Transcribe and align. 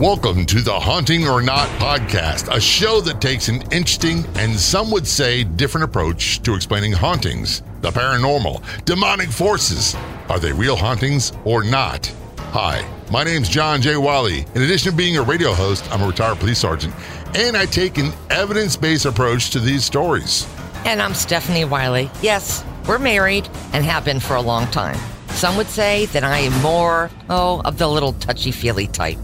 Welcome 0.00 0.44
to 0.46 0.60
the 0.60 0.78
Haunting 0.78 1.26
or 1.26 1.40
Not 1.40 1.68
podcast, 1.78 2.54
a 2.54 2.60
show 2.60 3.00
that 3.00 3.18
takes 3.18 3.48
an 3.48 3.62
interesting 3.72 4.26
and 4.34 4.54
some 4.54 4.90
would 4.90 5.06
say 5.06 5.42
different 5.42 5.84
approach 5.86 6.42
to 6.42 6.54
explaining 6.54 6.92
hauntings, 6.92 7.62
the 7.80 7.90
paranormal, 7.90 8.62
demonic 8.84 9.30
forces. 9.30 9.96
Are 10.28 10.38
they 10.38 10.52
real 10.52 10.76
hauntings 10.76 11.32
or 11.46 11.64
not? 11.64 12.12
Hi, 12.50 12.86
my 13.10 13.24
name's 13.24 13.48
John 13.48 13.80
J. 13.80 13.96
Wiley. 13.96 14.44
In 14.54 14.60
addition 14.60 14.90
to 14.90 14.96
being 14.98 15.16
a 15.16 15.22
radio 15.22 15.54
host, 15.54 15.90
I'm 15.90 16.02
a 16.02 16.06
retired 16.06 16.40
police 16.40 16.58
sergeant, 16.58 16.94
and 17.34 17.56
I 17.56 17.64
take 17.64 17.96
an 17.96 18.12
evidence 18.28 18.76
based 18.76 19.06
approach 19.06 19.48
to 19.52 19.60
these 19.60 19.82
stories. 19.82 20.46
And 20.84 21.00
I'm 21.00 21.14
Stephanie 21.14 21.64
Wiley. 21.64 22.10
Yes, 22.20 22.62
we're 22.86 22.98
married 22.98 23.48
and 23.72 23.82
have 23.82 24.04
been 24.04 24.20
for 24.20 24.36
a 24.36 24.42
long 24.42 24.66
time. 24.66 24.98
Some 25.30 25.56
would 25.56 25.68
say 25.68 26.04
that 26.06 26.22
I 26.22 26.40
am 26.40 26.52
more, 26.60 27.10
oh, 27.30 27.62
of 27.64 27.78
the 27.78 27.88
little 27.88 28.12
touchy 28.12 28.52
feely 28.52 28.88
type. 28.88 29.18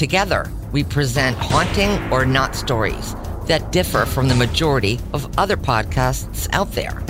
Together, 0.00 0.50
we 0.72 0.82
present 0.82 1.36
haunting 1.36 1.90
or 2.10 2.24
not 2.24 2.56
stories 2.56 3.14
that 3.44 3.70
differ 3.70 4.06
from 4.06 4.28
the 4.28 4.34
majority 4.34 4.98
of 5.12 5.28
other 5.38 5.58
podcasts 5.58 6.48
out 6.54 6.72
there. 6.72 7.04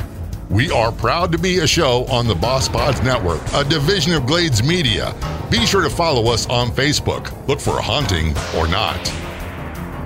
We 0.48 0.72
are 0.72 0.90
proud 0.90 1.30
to 1.30 1.38
be 1.38 1.60
a 1.60 1.68
show 1.68 2.04
on 2.06 2.26
the 2.26 2.34
Boss 2.34 2.68
Pods 2.68 3.00
Network, 3.02 3.40
a 3.54 3.62
division 3.62 4.12
of 4.14 4.26
Glades 4.26 4.64
Media. 4.64 5.14
Be 5.52 5.64
sure 5.66 5.82
to 5.82 5.88
follow 5.88 6.32
us 6.32 6.48
on 6.48 6.70
Facebook. 6.70 7.30
Look 7.46 7.60
for 7.60 7.80
Haunting 7.80 8.34
or 8.58 8.66
Not. 8.66 9.06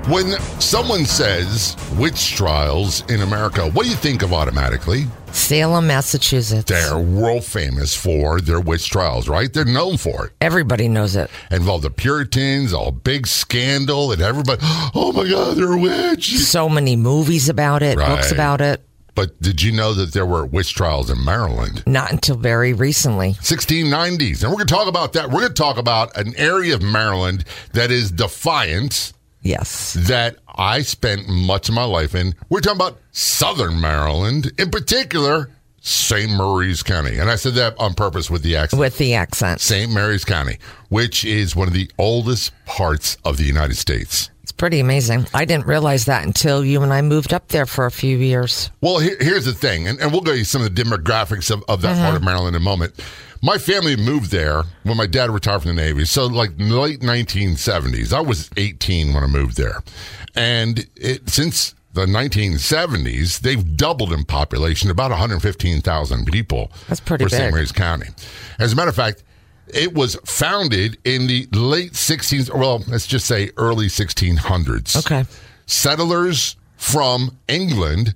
When 0.07 0.33
someone 0.61 1.07
says 1.07 1.79
witch 1.97 2.37
trials 2.37 3.11
in 3.11 3.23
America, 3.23 3.67
what 3.71 3.85
do 3.85 3.89
you 3.89 3.97
think 3.97 4.21
of 4.21 4.35
automatically? 4.35 5.07
Salem, 5.35 5.89
Massachusetts. 5.89 6.71
They're 6.71 6.99
world 6.99 7.45
famous 7.45 7.95
for 7.95 8.41
their 8.41 8.61
witch 8.61 8.89
trials, 8.89 9.29
right? 9.29 9.53
They're 9.53 9.65
known 9.65 9.97
for 9.97 10.27
it. 10.27 10.33
Everybody 10.41 10.89
knows 10.89 11.17
it. 11.17 11.31
Involve 11.51 11.83
the 11.83 11.91
Puritans, 11.91 12.73
all 12.73 12.93
big 12.93 13.27
scandal, 13.27 14.13
and 14.13 14.23
everybody, 14.23 14.61
oh 14.95 15.13
my 15.15 15.29
God, 15.29 15.57
they're 15.57 15.73
a 15.73 15.79
witch. 15.79 16.37
So 16.39 16.69
many 16.69 16.97
movies 16.97 17.49
about 17.49 17.83
it, 17.83 17.97
books 17.97 18.31
about 18.31 18.61
it. 18.61 18.81
But 19.15 19.41
did 19.41 19.63
you 19.63 19.71
know 19.73 19.95
that 19.95 20.13
there 20.13 20.27
were 20.27 20.45
witch 20.45 20.75
trials 20.75 21.11
in 21.11 21.25
Maryland? 21.25 21.83
Not 21.87 22.11
until 22.11 22.37
very 22.37 22.73
recently. 22.73 23.35
1690s. 23.35 24.43
And 24.43 24.51
we're 24.51 24.57
going 24.57 24.67
to 24.67 24.75
talk 24.75 24.89
about 24.89 25.13
that. 25.13 25.31
We're 25.31 25.41
going 25.41 25.49
to 25.49 25.55
talk 25.55 25.79
about 25.79 26.17
an 26.17 26.35
area 26.37 26.75
of 26.75 26.83
Maryland 26.83 27.45
that 27.73 27.91
is 27.91 28.11
defiant 28.11 29.13
Yes. 29.45 29.93
that 29.93 30.39
I 30.49 30.83
spent 30.83 31.29
much 31.29 31.69
of 31.69 31.75
my 31.75 31.85
life 31.85 32.15
in. 32.15 32.35
We're 32.49 32.61
talking 32.61 32.81
about 32.81 32.99
southern 33.13 33.81
Maryland, 33.81 34.51
in 34.59 34.71
particular, 34.71 35.51
St. 35.81 36.31
Mary's 36.31 36.83
County. 36.83 37.19
And 37.19 37.31
I 37.31 37.37
said 37.37 37.53
that 37.55 37.79
on 37.79 37.93
purpose 37.93 38.31
with 38.31 38.43
the 38.43 38.57
accent. 38.57 38.81
With 38.81 38.97
the 38.97 39.15
accent. 39.15 39.61
St. 39.61 39.93
Mary's 39.93 40.25
County, 40.25 40.59
which 40.89 41.27
is 41.27 41.55
one 41.55 41.69
of 41.69 41.75
the 41.75 41.91
oldest 41.99 42.53
parts 42.65 43.19
of 43.23 43.37
the 43.37 43.45
United 43.45 43.77
States. 43.77 44.31
It's 44.43 44.53
pretty 44.53 44.81
amazing. 44.81 45.27
I 45.35 45.45
didn't 45.45 45.67
realize 45.67 46.07
that 46.07 46.25
until 46.25 46.65
you 46.65 46.83
and 46.83 46.93
I 46.93 47.03
moved 47.03 47.35
up 47.35 47.49
there 47.49 47.67
for 47.67 47.85
a 47.85 47.91
few 47.91 48.17
years. 48.17 48.71
Well, 48.81 48.99
here, 48.99 49.17
here's 49.21 49.45
the 49.45 49.53
thing, 49.53 49.87
and, 49.87 50.01
and 50.01 50.11
we'll 50.11 50.23
go 50.23 50.33
you 50.33 50.45
some 50.45 50.63
of 50.63 50.75
the 50.75 50.83
demographics 50.83 51.51
of, 51.51 51.63
of 51.69 51.83
that 51.83 51.97
mm-hmm. 51.97 52.05
part 52.05 52.17
of 52.17 52.23
Maryland 52.23 52.57
in 52.57 52.63
a 52.63 52.65
moment. 52.65 52.95
My 53.45 53.59
family 53.59 53.95
moved 53.95 54.31
there 54.31 54.63
when 54.85 54.97
my 54.97 55.07
dad 55.07 55.29
retired 55.29 55.61
from 55.65 55.77
the 55.77 55.83
Navy, 55.83 56.07
so 56.07 56.25
like 56.25 56.53
late 56.57 57.01
1970s. 57.01 58.11
I 58.15 58.21
was 58.23 58.49
18 58.57 59.13
when 59.13 59.23
I 59.23 59.27
moved 59.27 59.59
there, 59.59 59.83
and 60.35 60.87
it, 60.97 61.29
since 61.29 61.75
the 61.93 62.07
1970s, 62.07 63.41
they've 63.41 63.77
doubled 63.77 64.15
in 64.15 64.25
population, 64.25 64.91
about 64.91 65.11
115,000 65.11 66.25
people. 66.27 66.73
That's 66.89 67.01
pretty 67.01 67.25
for 67.25 67.29
St. 67.29 67.43
big. 67.49 67.53
Mary's 67.53 67.71
County. 67.71 68.07
As 68.59 68.73
a 68.73 68.77
matter 68.77 68.89
of 68.89 68.97
fact, 68.97 69.23
it 69.69 69.93
was 69.93 70.15
founded 70.25 70.97
in 71.05 71.27
the 71.27 71.47
late 71.53 71.93
16th, 71.93 72.51
well, 72.59 72.83
let's 72.89 73.07
just 73.07 73.27
say 73.27 73.51
early 73.59 73.89
1600s 73.89 74.97
Okay. 75.05 75.25
settlers 75.67 76.57
from 76.79 77.37
England, 77.49 78.15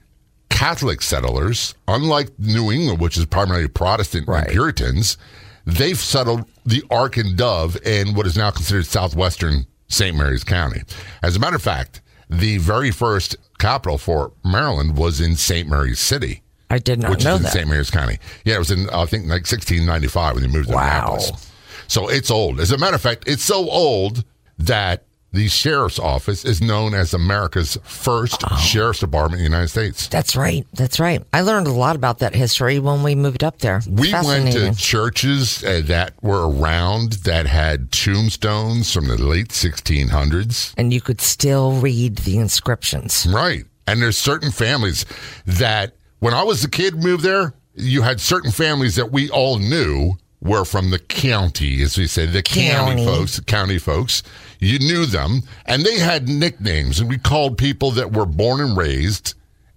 Catholic 0.58 1.02
settlers, 1.02 1.74
unlike 1.86 2.30
New 2.38 2.72
England, 2.72 3.00
which 3.00 3.16
is 3.16 3.24
primarily 3.26 3.68
Protestant 3.68 4.26
Right. 4.26 4.42
and 4.44 4.50
Puritans, 4.52 5.16
they've 5.64 5.98
settled 5.98 6.46
the 6.66 6.82
Ark 6.90 7.16
and 7.16 7.36
Dove 7.36 7.76
in 7.86 8.14
what 8.14 8.26
is 8.26 8.36
now 8.36 8.50
considered 8.50 8.86
southwestern 8.86 9.66
St. 9.88 10.16
Mary's 10.16 10.42
County. 10.42 10.82
As 11.22 11.36
a 11.36 11.38
matter 11.38 11.54
of 11.56 11.62
fact, 11.62 12.00
the 12.28 12.58
very 12.58 12.90
first 12.90 13.36
capital 13.58 13.98
for 13.98 14.32
Maryland 14.44 14.96
was 14.96 15.20
in 15.20 15.36
St. 15.36 15.68
Mary's 15.68 16.00
City, 16.00 16.42
I 16.70 16.78
did 16.78 16.98
not 16.98 17.12
which 17.12 17.24
know 17.24 17.34
is 17.34 17.38
in 17.38 17.42
that. 17.44 17.52
St. 17.52 17.68
Mary's 17.68 17.90
County. 17.90 18.18
Yeah, 18.44 18.56
it 18.56 18.58
was 18.58 18.70
in, 18.72 18.90
I 18.90 19.06
think, 19.06 19.22
like 19.24 19.46
1695 19.46 20.34
when 20.34 20.42
they 20.42 20.48
moved 20.48 20.68
to 20.68 20.74
Wow. 20.74 20.82
Annapolis. 21.14 21.50
So 21.86 22.08
it's 22.08 22.30
old. 22.32 22.58
As 22.60 22.72
a 22.72 22.78
matter 22.78 22.96
of 22.96 23.00
fact, 23.00 23.24
it's 23.28 23.44
so 23.44 23.70
old 23.70 24.24
that 24.58 25.04
the 25.32 25.46
sheriff's 25.48 25.98
office 25.98 26.44
is 26.44 26.62
known 26.62 26.94
as 26.94 27.12
America's 27.12 27.76
first 27.84 28.42
Oh. 28.50 28.56
sheriff's 28.56 29.00
department 29.00 29.40
in 29.40 29.44
the 29.44 29.50
United 29.56 29.68
States. 29.68 30.08
That's 30.08 30.34
right. 30.34 30.66
That's 30.72 30.98
right. 30.98 31.22
I 31.34 31.42
learned 31.42 31.66
a 31.66 31.72
lot 31.72 31.96
about 31.96 32.20
that 32.20 32.34
history 32.34 32.78
when 32.78 33.02
we 33.02 33.14
moved 33.14 33.44
up 33.44 33.58
there. 33.58 33.82
We 33.86 34.10
went 34.12 34.52
to 34.52 34.74
churches 34.74 35.62
uh, 35.62 35.82
that 35.84 36.14
were 36.22 36.48
around 36.48 37.12
that 37.24 37.46
had 37.46 37.92
tombstones 37.92 38.92
from 38.92 39.08
the 39.08 39.18
late 39.18 39.48
1600s. 39.48 40.72
and 40.78 40.92
you 40.92 41.00
could 41.00 41.20
still 41.20 41.72
read 41.72 42.16
the 42.18 42.38
inscriptions. 42.38 43.26
Right. 43.30 43.64
And 43.86 44.00
there's 44.02 44.18
certain 44.18 44.50
families 44.50 45.04
that, 45.46 45.94
when 46.20 46.34
I 46.34 46.42
was 46.42 46.64
a 46.64 46.68
kid, 46.70 46.94
moved 46.96 47.22
there, 47.22 47.54
you 47.74 48.02
had 48.02 48.20
certain 48.20 48.50
families 48.50 48.96
that 48.96 49.12
we 49.12 49.30
all 49.30 49.58
knew 49.58 50.14
were 50.40 50.64
from 50.64 50.90
the 50.90 50.98
county, 50.98 51.82
as 51.82 51.96
we 51.98 52.06
say, 52.06 52.26
the 52.26 52.42
county, 52.42 52.70
County. 52.70 53.04
folks, 53.04 53.40
county 53.40 53.78
folks. 53.78 54.22
You 54.58 54.78
knew 54.78 55.06
them, 55.06 55.42
and 55.66 55.84
they 55.84 55.98
had 55.98 56.28
nicknames, 56.28 57.00
and 57.00 57.08
we 57.08 57.18
called 57.18 57.58
people 57.58 57.92
that 57.92 58.12
were 58.12 58.26
born 58.26 58.60
and 58.60 58.76
raised 58.76 59.34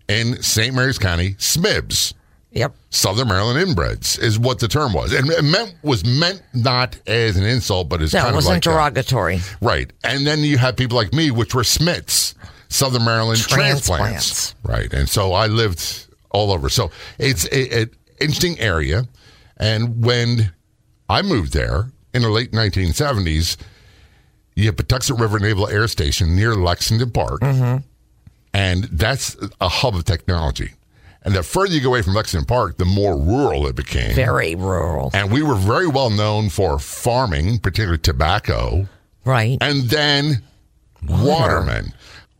in 0.07 0.41
St. 0.41 0.73
Mary's 0.75 0.97
County 0.97 1.35
Smibs. 1.37 2.13
Yep. 2.51 2.75
Southern 2.89 3.29
Maryland 3.29 3.65
inbreds 3.65 4.21
is 4.21 4.37
what 4.37 4.59
the 4.59 4.67
term 4.67 4.91
was, 4.91 5.13
and 5.13 5.29
it 5.29 5.43
meant 5.43 5.73
was 5.83 6.03
meant 6.03 6.41
not 6.53 6.99
as 7.07 7.37
an 7.37 7.45
insult, 7.45 7.87
but 7.87 8.01
as 8.01 8.13
No, 8.13 8.19
kind 8.19 8.27
it 8.27 8.31
of 8.31 8.35
wasn't 8.35 8.55
like 8.55 8.63
derogatory. 8.63 9.39
Right. 9.61 9.91
And 10.03 10.27
then 10.27 10.39
you 10.39 10.57
have 10.57 10.75
people 10.75 10.97
like 10.97 11.13
me, 11.13 11.31
which 11.31 11.55
were 11.55 11.63
Smiths, 11.63 12.35
Southern 12.67 13.05
Maryland 13.05 13.39
transplants. 13.39 14.53
Transplants. 14.53 14.55
Right. 14.63 14.93
And 14.93 15.07
so 15.07 15.31
I 15.31 15.47
lived 15.47 16.07
all 16.31 16.51
over. 16.51 16.67
So 16.67 16.91
it's 17.17 17.45
an 17.45 17.89
interesting 18.19 18.59
area. 18.59 19.03
And 19.55 20.03
when 20.03 20.51
I 21.07 21.21
moved 21.21 21.53
there 21.53 21.91
in 22.13 22.23
the 22.23 22.29
late 22.29 22.51
1970s, 22.51 23.55
you 24.55 24.65
have 24.65 24.75
Patuxent 24.75 25.19
River 25.19 25.39
Naval 25.39 25.67
Air 25.67 25.87
Station 25.87 26.35
near 26.35 26.55
Lexington 26.55 27.11
Park. 27.11 27.41
Mm-hmm. 27.41 27.77
And 28.53 28.83
that's 28.85 29.37
a 29.61 29.69
hub 29.69 29.95
of 29.95 30.03
technology. 30.05 30.71
And 31.23 31.35
the 31.35 31.43
further 31.43 31.73
you 31.73 31.81
go 31.81 31.89
away 31.89 32.01
from 32.01 32.15
Lexington 32.15 32.45
Park, 32.47 32.77
the 32.77 32.85
more 32.85 33.15
rural 33.17 33.67
it 33.67 33.75
became. 33.75 34.13
Very 34.15 34.55
rural. 34.55 35.11
And 35.13 35.31
we 35.31 35.41
were 35.43 35.55
very 35.55 35.87
well 35.87 36.09
known 36.09 36.49
for 36.49 36.79
farming, 36.79 37.59
particularly 37.59 37.99
tobacco, 37.99 38.87
Right. 39.23 39.57
and 39.61 39.83
then 39.83 40.41
watermen, 41.07 41.93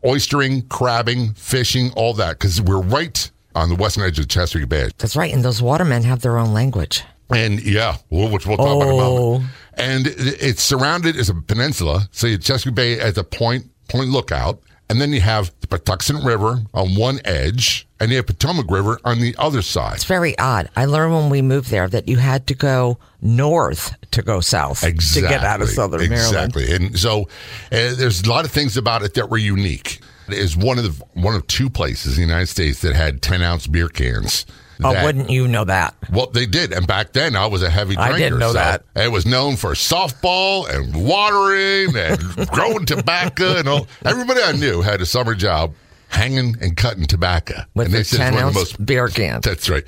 oystering, 0.03 0.67
crabbing, 0.69 1.33
fishing, 1.33 1.91
all 1.95 2.13
that, 2.16 2.39
because 2.39 2.61
we're 2.61 2.81
right 2.81 3.29
on 3.55 3.69
the 3.69 3.75
western 3.75 4.03
edge 4.03 4.17
of 4.19 4.27
Chesapeake 4.27 4.69
Bay. 4.69 4.89
That's 4.97 5.16
right. 5.16 5.33
And 5.33 5.44
those 5.45 5.61
watermen 5.61 6.03
have 6.03 6.21
their 6.21 6.38
own 6.38 6.53
language. 6.53 7.03
And 7.29 7.61
yeah, 7.63 7.97
well, 8.09 8.29
which 8.29 8.45
we'll 8.45 8.57
talk 8.57 8.66
about 8.81 8.81
in 8.81 8.89
a 8.89 8.95
Oh. 8.95 9.31
moment. 9.33 9.51
And 9.75 10.07
it's 10.07 10.61
surrounded 10.61 11.15
as 11.15 11.29
a 11.29 11.35
peninsula. 11.35 12.07
So 12.11 12.27
you 12.27 12.33
have 12.33 12.43
Chesapeake 12.43 12.75
Bay 12.75 12.99
at 12.99 13.15
the 13.15 13.23
point, 13.23 13.65
point 13.87 14.09
lookout. 14.09 14.61
And 14.89 14.99
then 14.99 15.13
you 15.13 15.21
have 15.21 15.53
the 15.61 15.67
Patuxent 15.67 16.25
River 16.25 16.59
on 16.73 16.95
one 16.95 17.21
edge, 17.23 17.87
and 18.01 18.11
you 18.11 18.17
have 18.17 18.27
Potomac 18.27 18.69
River 18.69 18.99
on 19.05 19.21
the 19.21 19.33
other 19.39 19.61
side. 19.61 19.95
It's 19.95 20.03
very 20.03 20.37
odd. 20.37 20.69
I 20.75 20.83
learned 20.83 21.13
when 21.13 21.29
we 21.29 21.41
moved 21.41 21.69
there 21.69 21.87
that 21.87 22.09
you 22.09 22.17
had 22.17 22.45
to 22.47 22.53
go 22.53 22.97
north 23.21 23.95
to 24.11 24.21
go 24.21 24.41
south 24.41 24.83
exactly. 24.83 25.21
to 25.21 25.27
get 25.29 25.45
out 25.45 25.62
of 25.62 25.69
southern 25.69 26.09
Maryland. 26.09 26.53
Exactly. 26.53 26.75
And 26.75 27.00
so 27.00 27.21
uh, 27.21 27.95
there's 27.95 28.24
a 28.24 28.29
lot 28.29 28.44
of 28.44 28.51
things 28.51 28.75
about 28.75 29.01
it 29.01 29.13
that 29.13 29.29
were 29.29 29.38
unique. 29.38 30.01
It 30.27 30.33
is 30.33 30.57
one 30.57 30.77
of 30.77 30.83
the 30.83 31.06
one 31.13 31.35
of 31.35 31.47
two 31.47 31.69
places 31.69 32.17
in 32.17 32.24
the 32.24 32.27
United 32.27 32.47
States 32.47 32.81
that 32.81 32.94
had 32.94 33.21
10 33.21 33.41
ounce 33.41 33.67
beer 33.67 33.88
cans. 33.88 34.45
Oh, 34.83 34.94
that- 34.94 35.04
wouldn't 35.06 35.30
you 35.30 35.48
know 35.48 35.63
that? 35.66 35.94
Well, 36.12 36.28
they 36.28 36.45
did, 36.45 36.74
and 36.74 36.88
back 36.88 37.13
then 37.13 37.36
I 37.36 37.45
was 37.48 37.62
a 37.63 37.69
heavy 37.69 37.95
drinker. 37.95 38.13
I 38.13 38.18
didn't 38.18 38.39
know 38.39 38.50
so 38.50 38.54
that. 38.54 38.83
It 38.95 39.12
was 39.12 39.25
known 39.25 39.56
for 39.56 39.72
softball 39.72 40.69
and 40.69 41.06
watering 41.07 41.95
and 41.95 42.50
growing 42.51 42.86
tobacco, 42.86 43.57
and 43.57 43.68
all. 43.68 43.88
Everybody 44.06 44.42
I 44.42 44.54
knew 44.54 44.81
had 44.81 45.01
a 45.01 45.06
summer 45.06 45.36
job 45.36 45.74
hanging 46.10 46.56
and 46.62 46.75
cutting 46.75 47.06
tobacco. 47.06 47.62
With 47.74 47.86
and 47.88 47.95
the 47.95 48.00
it's 48.00 48.16
10 48.16 48.33
one 48.33 48.44
of 48.44 48.54
the 48.54 48.60
most 48.60 48.86
beer 48.86 49.07
can. 49.07 49.39
that's 49.42 49.69
right. 49.69 49.83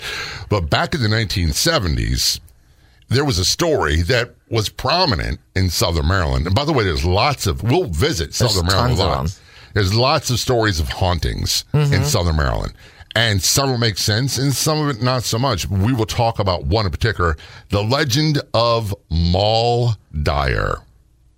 But 0.49 0.69
back 0.69 0.93
in 0.95 1.01
the 1.01 1.09
1970s, 1.09 2.39
there 3.09 3.25
was 3.25 3.39
a 3.39 3.45
story 3.45 4.01
that 4.03 4.33
was 4.49 4.69
prominent 4.69 5.39
in 5.55 5.69
Southern 5.69 6.07
Maryland. 6.07 6.45
And 6.45 6.55
by 6.55 6.65
the 6.65 6.71
way, 6.73 6.83
there's 6.83 7.03
lots 7.05 7.45
of, 7.47 7.61
we'll 7.63 7.85
visit 7.85 8.33
Southern 8.33 8.65
Maryland 8.67 8.93
a 8.93 8.95
tons 8.95 8.99
of 8.99 9.05
lot. 9.05 9.23
them. 9.27 9.31
There's 9.73 9.93
lots 9.93 10.29
of 10.29 10.39
stories 10.39 10.79
of 10.79 10.87
hauntings 10.89 11.65
Mm-hmm. 11.73 11.93
in 11.93 12.05
Southern 12.05 12.35
Maryland. 12.37 12.73
And 13.15 13.41
some 13.41 13.69
of 13.69 13.75
it 13.75 13.79
makes 13.79 14.01
sense 14.01 14.37
and 14.37 14.53
some 14.53 14.79
of 14.79 14.95
it 14.95 15.01
not 15.01 15.23
so 15.23 15.37
much. 15.37 15.69
We 15.69 15.93
will 15.93 16.05
talk 16.05 16.39
about 16.39 16.65
one 16.65 16.85
in 16.85 16.91
particular 16.91 17.37
the 17.69 17.83
legend 17.83 18.41
of 18.53 18.93
Moll 19.09 19.91
Dyer. 20.23 20.77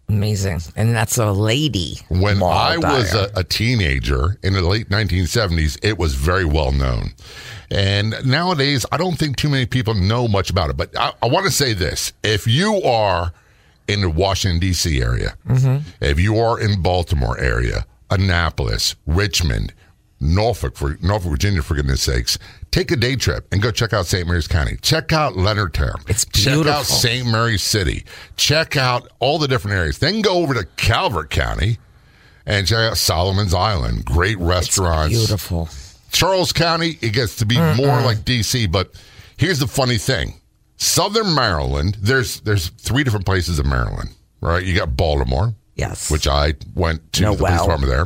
Amazing. 0.07 0.61
And 0.75 0.95
that's 0.95 1.17
a 1.17 1.31
lady. 1.31 1.97
When 2.09 2.37
Moll 2.37 2.51
I 2.51 2.77
was 2.77 3.13
a, 3.13 3.29
a 3.35 3.43
teenager 3.43 4.37
in 4.43 4.53
the 4.53 4.61
late 4.61 4.89
1970s, 4.89 5.79
it 5.83 5.97
was 5.97 6.13
very 6.13 6.45
well 6.45 6.71
known. 6.71 7.13
And 7.71 8.15
nowadays, 8.25 8.85
I 8.91 8.97
don't 8.97 9.17
think 9.17 9.35
too 9.35 9.49
many 9.49 9.65
people 9.65 9.95
know 9.95 10.27
much 10.27 10.49
about 10.49 10.69
it. 10.69 10.77
But 10.77 10.97
I, 10.97 11.11
I 11.23 11.27
want 11.27 11.45
to 11.45 11.51
say 11.51 11.73
this 11.73 12.13
if 12.23 12.45
you 12.45 12.81
are 12.83 13.33
in 13.87 14.01
the 14.01 14.09
Washington, 14.09 14.59
D.C. 14.59 15.01
area, 15.01 15.35
mm-hmm. 15.47 15.87
if 16.01 16.19
you 16.19 16.37
are 16.37 16.59
in 16.59 16.81
Baltimore 16.81 17.39
area, 17.39 17.85
Annapolis, 18.09 18.95
Richmond, 19.07 19.73
Norfolk, 20.33 20.75
for 20.75 20.97
Norfolk, 21.01 21.31
Virginia, 21.31 21.61
for 21.61 21.75
goodness 21.75 22.01
sakes, 22.01 22.37
take 22.71 22.91
a 22.91 22.95
day 22.95 23.15
trip 23.15 23.47
and 23.51 23.61
go 23.61 23.71
check 23.71 23.93
out 23.93 24.05
St. 24.05 24.27
Mary's 24.27 24.47
County. 24.47 24.77
Check 24.81 25.13
out 25.13 25.33
Leonardtown. 25.33 26.09
It's 26.09 26.25
beautiful. 26.25 26.63
Check 26.63 26.73
out. 26.73 26.85
St. 26.85 27.27
Mary's 27.27 27.61
City. 27.63 28.05
Check 28.37 28.75
out 28.77 29.09
all 29.19 29.37
the 29.39 29.47
different 29.47 29.77
areas. 29.77 29.99
Then 29.99 30.21
go 30.21 30.35
over 30.41 30.53
to 30.53 30.65
Calvert 30.77 31.29
County 31.29 31.77
and 32.45 32.65
check 32.67 32.79
out 32.91 32.97
Solomon's 32.97 33.53
Island. 33.53 34.05
Great 34.05 34.37
restaurants. 34.39 35.15
Beautiful. 35.15 35.69
Charles 36.11 36.53
County, 36.53 36.97
it 37.01 37.11
gets 37.13 37.35
to 37.37 37.45
be 37.45 37.55
more 37.57 38.01
like 38.01 38.19
DC. 38.19 38.71
But 38.71 38.91
here's 39.37 39.59
the 39.59 39.67
funny 39.67 39.97
thing: 39.97 40.33
Southern 40.77 41.35
Maryland. 41.35 41.97
There's 41.99 42.39
there's 42.41 42.69
three 42.69 43.03
different 43.03 43.25
places 43.25 43.59
in 43.59 43.67
Maryland, 43.67 44.09
right? 44.41 44.63
You 44.63 44.75
got 44.77 44.95
Baltimore, 44.95 45.53
Yes. 45.75 46.09
which 46.09 46.25
I 46.27 46.53
went 46.73 47.11
to 47.13 47.23
No, 47.23 47.31
the 47.31 47.37
police 47.39 47.51
wow. 47.51 47.57
department 47.63 47.91
there. 47.91 48.05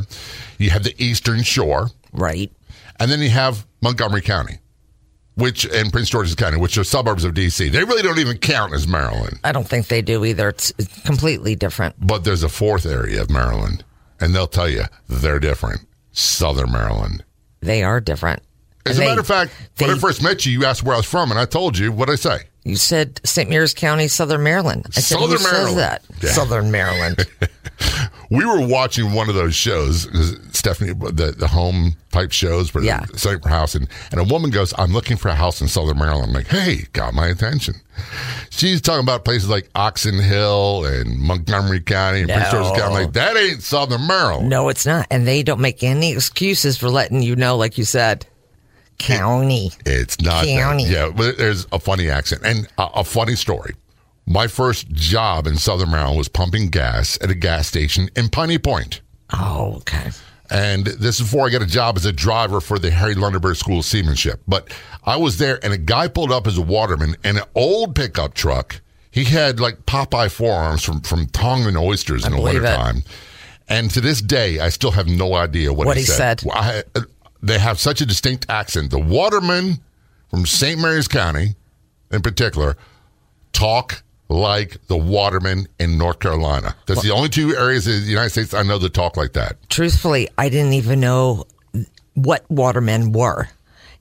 You 0.58 0.70
have 0.70 0.82
the 0.82 0.94
Eastern 1.02 1.42
Shore, 1.44 1.88
right. 2.12 2.50
and 2.98 3.10
then 3.10 3.20
you 3.20 3.30
have 3.30 3.66
Montgomery 3.82 4.20
County, 4.20 4.58
which 5.34 5.64
and 5.66 5.92
Prince 5.92 6.10
George's 6.10 6.34
County, 6.34 6.58
which 6.58 6.76
are 6.78 6.84
suburbs 6.84 7.24
of 7.24 7.34
DC. 7.34 7.70
They 7.70 7.84
really 7.84 8.02
don't 8.02 8.18
even 8.18 8.38
count 8.38 8.72
as 8.74 8.86
Maryland. 8.86 9.38
I 9.44 9.52
don't 9.52 9.66
think 9.68 9.88
they 9.88 10.02
do 10.02 10.24
either. 10.24 10.48
It's, 10.50 10.72
it's 10.78 11.00
completely 11.02 11.54
different. 11.56 11.94
But 12.06 12.24
there's 12.24 12.42
a 12.42 12.48
fourth 12.48 12.86
area 12.86 13.20
of 13.22 13.30
Maryland, 13.30 13.84
and 14.20 14.34
they'll 14.34 14.46
tell 14.46 14.68
you 14.68 14.84
they're 15.08 15.40
different. 15.40 15.80
Southern 16.12 16.72
Maryland. 16.72 17.24
They 17.60 17.82
are 17.82 18.00
different. 18.00 18.42
As 18.86 18.96
And 18.96 18.98
a 18.98 19.00
they- 19.00 19.08
matter 19.10 19.20
of 19.20 19.26
fact, 19.26 19.52
when 19.78 19.90
I 19.90 19.98
first 19.98 20.22
met 20.22 20.44
you, 20.46 20.52
you 20.52 20.64
asked 20.64 20.82
where 20.82 20.94
I 20.94 20.98
was 20.98 21.06
from, 21.06 21.30
and 21.30 21.38
I 21.38 21.44
told 21.44 21.76
you 21.78 21.92
what 21.92 22.08
I 22.10 22.14
say. 22.16 22.38
You 22.64 22.76
said 22.76 23.20
St. 23.24 23.48
Mary's 23.48 23.72
County, 23.72 24.08
Southern 24.08 24.42
Maryland. 24.42 24.86
I 24.88 25.00
said, 25.00 25.18
Southern 25.18 25.42
Maryland. 25.42 25.78
that? 25.78 26.02
Yeah. 26.22 26.30
Southern 26.30 26.70
Maryland. 26.70 27.26
We 28.30 28.44
were 28.44 28.64
watching 28.64 29.12
one 29.12 29.28
of 29.28 29.34
those 29.34 29.56
shows, 29.56 30.02
Stephanie, 30.52 30.92
the, 30.92 31.34
the 31.36 31.48
home 31.48 31.96
type 32.12 32.30
shows, 32.30 32.70
but 32.70 32.84
Yeah. 32.84 33.04
same 33.16 33.40
house, 33.42 33.74
and, 33.74 33.88
and 34.12 34.20
a 34.20 34.24
woman 34.24 34.50
goes, 34.50 34.72
"I'm 34.78 34.92
looking 34.92 35.16
for 35.16 35.28
a 35.28 35.34
house 35.34 35.60
in 35.60 35.66
Southern 35.66 35.98
Maryland." 35.98 36.28
I'm 36.28 36.32
like, 36.32 36.46
"Hey, 36.46 36.86
got 36.92 37.12
my 37.12 37.26
attention." 37.26 37.74
She's 38.50 38.80
talking 38.80 39.02
about 39.02 39.24
places 39.24 39.48
like 39.48 39.68
Oxon 39.74 40.18
Hill 40.20 40.84
and 40.84 41.18
Montgomery 41.18 41.80
County 41.80 42.20
and 42.20 42.30
Prince 42.30 42.50
George's 42.52 42.70
County. 42.70 42.82
I'm 42.96 43.02
like, 43.04 43.12
that 43.14 43.36
ain't 43.36 43.62
Southern 43.62 44.06
Maryland. 44.06 44.48
no, 44.48 44.68
it's 44.68 44.86
not. 44.86 45.06
And 45.10 45.26
they 45.26 45.42
don't 45.42 45.60
make 45.60 45.82
any 45.82 46.12
excuses 46.12 46.76
for 46.78 46.88
letting 46.88 47.22
you 47.22 47.34
know, 47.36 47.56
like 47.56 47.76
you 47.78 47.84
said, 47.84 48.26
county. 48.98 49.72
It's 49.86 50.20
not. 50.20 50.44
that. 50.44 50.56
County. 50.56 50.84
Yeah, 50.84 51.10
but 51.14 51.36
there's 51.38 51.66
a 51.72 51.78
funny 51.78 52.08
accent 52.08 52.42
and 52.44 52.66
a, 52.78 52.86
a 52.96 53.04
funny 53.04 53.34
story. 53.34 53.74
My 54.30 54.46
first 54.46 54.86
job 54.92 55.48
in 55.48 55.56
Southern 55.56 55.90
Maryland 55.90 56.16
was 56.16 56.28
pumping 56.28 56.68
gas 56.68 57.18
at 57.20 57.30
a 57.30 57.34
gas 57.34 57.66
station 57.66 58.08
in 58.14 58.28
Piney 58.28 58.58
Point. 58.58 59.00
Oh, 59.32 59.74
okay. 59.78 60.10
And 60.48 60.86
this 60.86 61.18
is 61.18 61.22
before 61.28 61.48
I 61.48 61.50
got 61.50 61.62
a 61.62 61.66
job 61.66 61.96
as 61.96 62.04
a 62.06 62.12
driver 62.12 62.60
for 62.60 62.78
the 62.78 62.92
Harry 62.92 63.16
Lundeberg 63.16 63.56
School 63.56 63.80
of 63.80 63.84
Seamanship. 63.84 64.40
But 64.46 64.72
I 65.04 65.16
was 65.16 65.38
there, 65.38 65.58
and 65.64 65.72
a 65.72 65.78
guy 65.78 66.06
pulled 66.06 66.30
up 66.30 66.46
as 66.46 66.56
a 66.56 66.62
waterman 66.62 67.16
in 67.24 67.38
an 67.38 67.42
old 67.56 67.96
pickup 67.96 68.34
truck. 68.34 68.80
He 69.10 69.24
had 69.24 69.58
like 69.58 69.84
Popeye 69.86 70.30
forearms 70.30 70.84
from, 70.84 71.00
from 71.00 71.26
tonging 71.26 71.76
oysters 71.76 72.24
in 72.24 72.30
the 72.30 72.38
it. 72.38 72.42
wintertime. 72.44 73.02
And 73.68 73.90
to 73.90 74.00
this 74.00 74.20
day, 74.20 74.60
I 74.60 74.68
still 74.68 74.92
have 74.92 75.08
no 75.08 75.34
idea 75.34 75.72
what, 75.72 75.88
What 75.88 75.96
he 75.96 76.02
he 76.04 76.06
said. 76.06 76.38
said. 76.40 76.50
I, 76.54 76.84
uh, 76.94 77.00
they 77.42 77.58
have 77.58 77.80
such 77.80 78.00
a 78.00 78.06
distinct 78.06 78.46
accent. 78.48 78.92
The 78.92 78.98
watermen 79.00 79.80
from 80.28 80.46
St. 80.46 80.80
Mary's 80.80 81.08
County, 81.08 81.56
in 82.12 82.22
particular, 82.22 82.76
talk 83.52 84.04
like 84.30 84.86
the 84.86 84.96
watermen 84.96 85.66
in 85.78 85.98
North 85.98 86.20
Carolina. 86.20 86.76
That's 86.86 87.02
the 87.02 87.10
only 87.10 87.28
two 87.28 87.54
areas 87.56 87.86
in 87.86 88.00
the 88.04 88.08
United 88.08 88.30
States 88.30 88.54
I 88.54 88.62
know 88.62 88.78
that 88.78 88.94
talk 88.94 89.16
like 89.16 89.32
that. 89.32 89.56
Truthfully, 89.68 90.28
I 90.38 90.48
didn't 90.48 90.74
even 90.74 91.00
know 91.00 91.46
what 92.14 92.48
watermen 92.48 93.12
were. 93.12 93.48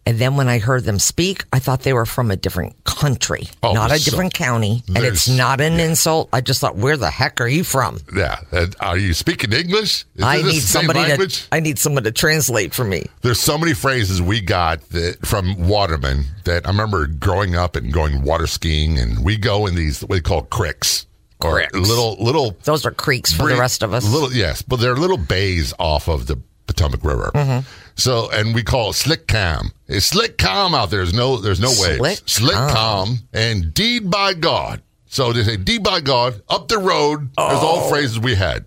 And 0.05 0.17
then 0.17 0.35
when 0.37 0.47
I 0.47 0.57
heard 0.57 0.85
them 0.85 0.97
speak, 0.97 1.43
I 1.53 1.59
thought 1.59 1.81
they 1.81 1.93
were 1.93 2.05
from 2.05 2.31
a 2.31 2.35
different 2.35 2.83
country, 2.83 3.47
Oh, 3.61 3.73
not 3.73 3.91
a 3.91 3.99
so- 3.99 4.09
different 4.09 4.33
county. 4.33 4.83
And 4.87 4.97
it's 5.05 5.27
not 5.29 5.61
an 5.61 5.79
insult. 5.79 6.29
I 6.33 6.41
just 6.41 6.61
thought, 6.61 6.75
where 6.77 6.97
the 6.97 7.11
heck 7.11 7.39
are 7.41 7.47
you 7.47 7.63
from? 7.63 7.99
Yeah. 8.15 8.39
And 8.51 8.75
are 8.79 8.97
you 8.97 9.13
speaking 9.13 9.53
English? 9.53 10.05
Is 10.15 10.23
I 10.23 10.41
need 10.41 10.61
somebody 10.61 10.99
language? 10.99 11.43
to. 11.43 11.47
I 11.51 11.59
need 11.59 11.77
someone 11.77 12.03
to 12.05 12.11
translate 12.11 12.73
for 12.73 12.83
me. 12.85 13.05
There's 13.21 13.39
so 13.39 13.57
many 13.57 13.73
phrases 13.73 14.19
we 14.21 14.41
got 14.41 14.81
that, 14.89 15.25
from 15.27 15.67
watermen 15.67 16.25
that 16.45 16.65
I 16.65 16.69
remember 16.71 17.05
growing 17.05 17.55
up 17.55 17.75
and 17.75 17.93
going 17.93 18.23
water 18.23 18.47
skiing, 18.47 18.97
and 18.97 19.23
we 19.23 19.37
go 19.37 19.67
in 19.67 19.75
these 19.75 20.01
what 20.01 20.09
they 20.15 20.21
call 20.21 20.41
cricks. 20.43 21.05
Or 21.41 21.53
Cricks. 21.53 21.73
little 21.73 22.17
little 22.19 22.57
Those 22.65 22.85
are 22.85 22.91
creeks 22.91 23.31
for 23.31 23.47
the 23.47 23.55
rest 23.55 23.81
of 23.81 23.93
us. 23.93 24.03
Little, 24.05 24.33
yes, 24.33 24.61
but 24.61 24.81
they're 24.81 24.97
little 24.97 25.15
bays 25.17 25.73
off 25.79 26.09
of 26.09 26.27
the 26.27 26.35
Potomac 26.69 27.03
River. 27.03 27.31
Mm-hmm. 27.33 27.67
So, 27.95 28.29
and 28.31 28.53
we 28.53 28.63
call 28.63 28.91
it 28.91 28.93
slick 28.93 29.27
cam. 29.27 29.71
It's 29.87 30.05
slick 30.05 30.37
calm 30.37 30.75
out 30.75 30.89
there. 30.91 30.99
There's 30.99 31.13
no, 31.13 31.37
there's 31.37 31.59
no 31.59 31.69
Slick 31.69 31.99
waves. 31.99 32.23
Slick 32.27 32.55
calm. 32.55 32.69
calm 32.69 33.19
and 33.33 33.73
deed 33.73 34.09
by 34.09 34.35
God. 34.35 34.81
So 35.07 35.33
they 35.33 35.43
say 35.43 35.57
deed 35.57 35.83
by 35.83 35.99
God 36.01 36.41
up 36.47 36.67
the 36.67 36.77
road. 36.77 37.29
There's 37.35 37.59
all 37.59 37.89
phrases 37.89 38.19
we 38.19 38.35
had. 38.35 38.65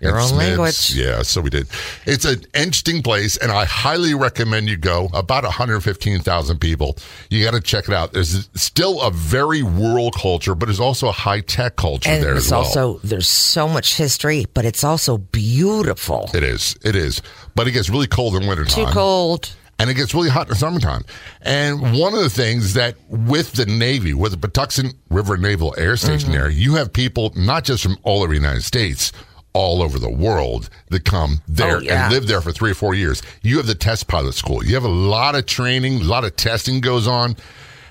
Your 0.00 0.20
own 0.20 0.36
language. 0.36 0.94
Yeah, 0.94 1.22
so 1.22 1.40
we 1.40 1.50
did. 1.50 1.68
It's 2.04 2.24
an 2.24 2.44
interesting 2.54 3.02
place, 3.02 3.36
and 3.36 3.50
I 3.50 3.64
highly 3.64 4.14
recommend 4.14 4.68
you 4.68 4.76
go. 4.76 5.08
About 5.14 5.44
115,000 5.44 6.58
people. 6.58 6.96
You 7.30 7.44
got 7.44 7.52
to 7.52 7.60
check 7.60 7.88
it 7.88 7.94
out. 7.94 8.12
There's 8.12 8.48
still 8.54 9.00
a 9.00 9.10
very 9.10 9.62
rural 9.62 10.10
culture, 10.10 10.54
but 10.54 10.66
there's 10.66 10.80
also 10.80 11.08
a 11.08 11.12
high 11.12 11.40
tech 11.40 11.76
culture 11.76 12.10
and 12.10 12.22
there 12.22 12.32
there's 12.32 12.46
as 12.46 12.50
well. 12.52 12.60
also 12.60 12.98
there's 12.98 13.28
so 13.28 13.68
much 13.68 13.96
history, 13.96 14.46
but 14.54 14.64
it's 14.64 14.84
also 14.84 15.18
beautiful. 15.18 16.30
It 16.34 16.42
is. 16.42 16.76
It 16.84 16.94
is. 16.96 17.22
But 17.54 17.66
it 17.66 17.72
gets 17.72 17.88
really 17.88 18.06
cold 18.06 18.34
in 18.36 18.46
wintertime. 18.46 18.86
Too 18.86 18.92
cold. 18.92 19.54
And 19.78 19.90
it 19.90 19.94
gets 19.94 20.14
really 20.14 20.30
hot 20.30 20.46
in 20.46 20.48
the 20.50 20.54
summertime. 20.54 21.04
And 21.42 21.98
one 21.98 22.14
of 22.14 22.20
the 22.20 22.30
things 22.30 22.72
that 22.74 22.96
with 23.08 23.52
the 23.52 23.66
Navy, 23.66 24.14
with 24.14 24.32
the 24.32 24.48
Patuxent 24.48 24.94
River 25.10 25.36
Naval 25.36 25.74
Air 25.76 25.96
Station 25.98 26.30
Mm-hmm. 26.30 26.38
there, 26.38 26.48
you 26.50 26.76
have 26.76 26.92
people 26.94 27.30
not 27.36 27.64
just 27.64 27.82
from 27.82 27.98
all 28.02 28.22
over 28.22 28.32
the 28.32 28.40
United 28.40 28.62
States, 28.62 29.12
all 29.56 29.82
over 29.82 29.98
the 29.98 30.10
world 30.10 30.68
that 30.90 31.04
come 31.04 31.40
there 31.48 31.76
Oh, 31.76 31.80
yeah. 31.80 32.04
and 32.04 32.12
live 32.14 32.26
there 32.26 32.40
for 32.40 32.52
three 32.52 32.70
or 32.72 32.74
four 32.74 32.94
years. 32.94 33.22
You 33.42 33.56
have 33.56 33.66
the 33.66 33.74
test 33.74 34.06
pilot 34.06 34.34
school. 34.34 34.64
You 34.64 34.74
have 34.74 34.84
a 34.84 34.88
lot 34.88 35.34
of 35.34 35.46
training, 35.46 36.02
a 36.02 36.04
lot 36.04 36.24
of 36.24 36.36
testing 36.36 36.80
goes 36.80 37.06
on. 37.08 37.36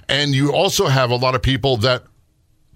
And 0.07 0.35
you 0.35 0.53
also 0.53 0.87
have 0.87 1.09
a 1.09 1.15
lot 1.15 1.33
of 1.33 1.41
people 1.41 1.77
that 1.77 2.03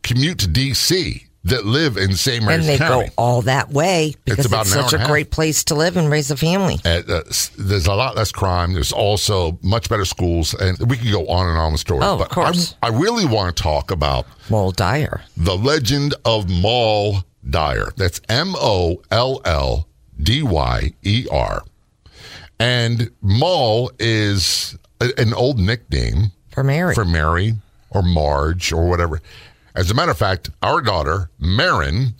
commute 0.03 0.39
to 0.39 0.48
DC 0.48 1.25
that 1.46 1.65
live 1.65 1.96
in 1.96 2.15
St. 2.15 2.43
Mary's 2.43 2.67
and 2.67 2.69
they 2.69 2.77
County. 2.77 3.08
go 3.08 3.13
all 3.17 3.41
that 3.43 3.69
way 3.69 4.13
because 4.25 4.46
it's, 4.46 4.48
about 4.48 4.67
an 4.67 4.74
hour 4.77 4.84
such 4.84 4.93
a 4.93 4.98
half. 5.00 5.08
great 5.08 5.31
place 5.31 5.63
to 5.65 5.75
live 5.75 5.96
and 5.96 6.10
raise 6.12 6.29
a 6.31 6.36
family. 6.38 6.77
Uh, 6.84 7.01
uh, 7.08 7.22
there's 7.58 7.88
a 7.88 7.93
lot 7.93 8.15
less 8.17 8.31
crime. 8.31 8.74
There's 8.74 8.91
also 8.91 9.58
much 9.62 9.88
better 9.89 10.03
schools, 10.05 10.53
and 10.53 10.77
we 10.89 10.98
could 10.98 11.12
go 11.12 11.25
on 11.27 11.48
and 11.48 11.58
on 11.58 11.72
with 11.72 11.81
stories. 11.81 12.03
Oh, 12.03 12.13
of 12.13 12.19
but 12.19 12.29
course. 12.29 12.75
I, 12.84 12.88
I 12.88 12.89
really 12.89 13.25
want 13.25 13.55
to 13.55 13.63
talk 13.63 13.89
about 13.91 14.25
Well, 14.50 14.72
Dyer, 14.72 15.22
the 15.38 15.55
legend 15.55 16.13
of 16.25 16.50
Moll 16.50 17.24
Dyer. 17.48 17.91
That's 17.98 18.22
M 18.29 18.53
O 18.58 19.01
L 19.12 19.41
L 19.46 19.88
D 20.22 20.41
Y 20.43 20.93
E 21.03 21.27
R. 21.31 21.63
And 22.60 23.12
Moll 23.22 23.91
is 24.00 24.77
a- 25.00 25.13
an 25.17 25.34
old 25.34 25.60
nickname 25.60 26.31
For 26.51 26.63
Mary. 26.63 26.93
for 26.93 27.05
Mary 27.05 27.55
or 27.89 28.01
Marge 28.01 28.72
or 28.74 28.88
whatever. 28.89 29.22
As 29.75 29.89
a 29.89 29.93
matter 29.93 30.12
of 30.12 30.17
fact, 30.17 30.50
our 30.62 30.81
daughter, 30.81 31.29
Marin, 31.39 32.15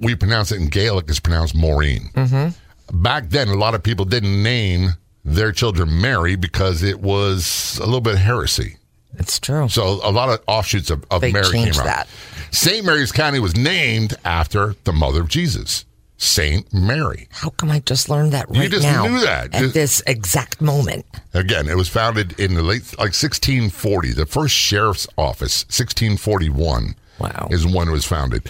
we 0.00 0.14
pronounce 0.14 0.52
it 0.52 0.60
in 0.60 0.68
Gaelic, 0.68 1.06
it's 1.08 1.20
pronounced 1.20 1.54
Maureen. 1.54 2.10
Mm-hmm. 2.14 3.02
Back 3.02 3.30
then, 3.30 3.48
a 3.48 3.54
lot 3.54 3.74
of 3.74 3.82
people 3.82 4.04
didn't 4.04 4.42
name 4.42 4.90
their 5.24 5.52
children 5.52 6.00
Mary 6.00 6.36
because 6.36 6.82
it 6.82 7.00
was 7.00 7.78
a 7.78 7.84
little 7.84 8.00
bit 8.00 8.18
heresy. 8.18 8.76
It's 9.18 9.38
true. 9.38 9.68
So 9.68 10.00
a 10.02 10.10
lot 10.10 10.28
of 10.28 10.40
offshoots 10.46 10.90
of, 10.90 11.04
of 11.10 11.20
They 11.20 11.32
Mary 11.32 11.50
came 11.50 11.68
out. 11.74 11.84
that. 11.84 12.08
St. 12.50 12.84
Mary's 12.84 13.12
County 13.12 13.38
was 13.38 13.56
named 13.56 14.14
after 14.24 14.74
the 14.84 14.92
mother 14.92 15.20
of 15.22 15.28
Jesus, 15.28 15.84
Saint 16.18 16.72
Mary. 16.72 17.28
How 17.30 17.50
come 17.50 17.70
I 17.70 17.80
just 17.80 18.08
learned 18.08 18.32
that 18.32 18.48
right 18.50 18.62
You 18.62 18.68
just 18.68 18.82
now? 18.84 19.06
knew 19.06 19.20
that. 19.20 19.54
At 19.54 19.60
Just- 19.62 19.74
this 19.74 20.02
exact 20.06 20.60
moment. 20.60 21.04
Again, 21.34 21.68
it 21.68 21.76
was 21.76 21.88
founded 21.88 22.38
in 22.38 22.54
the 22.54 22.62
late 22.62 22.82
like 22.98 23.14
1640. 23.14 24.12
The 24.12 24.26
first 24.26 24.54
sheriff's 24.54 25.06
office, 25.16 25.64
1641, 25.70 26.94
Wow. 27.18 27.48
is 27.50 27.66
when 27.66 27.88
it 27.88 27.92
was 27.92 28.04
founded. 28.04 28.42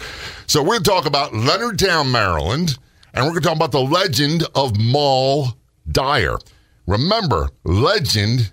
So 0.46 0.62
we're 0.62 0.74
going 0.80 0.82
to 0.84 0.90
talk 0.90 1.06
about 1.06 1.32
Leonardtown, 1.32 2.10
Maryland, 2.10 2.78
and 3.14 3.24
we're 3.24 3.30
going 3.32 3.42
to 3.42 3.48
talk 3.48 3.56
about 3.56 3.72
the 3.72 3.80
legend 3.80 4.44
of 4.54 4.78
Moll 4.78 5.48
Dyer. 5.90 6.38
Remember, 6.86 7.50
legend 7.64 8.50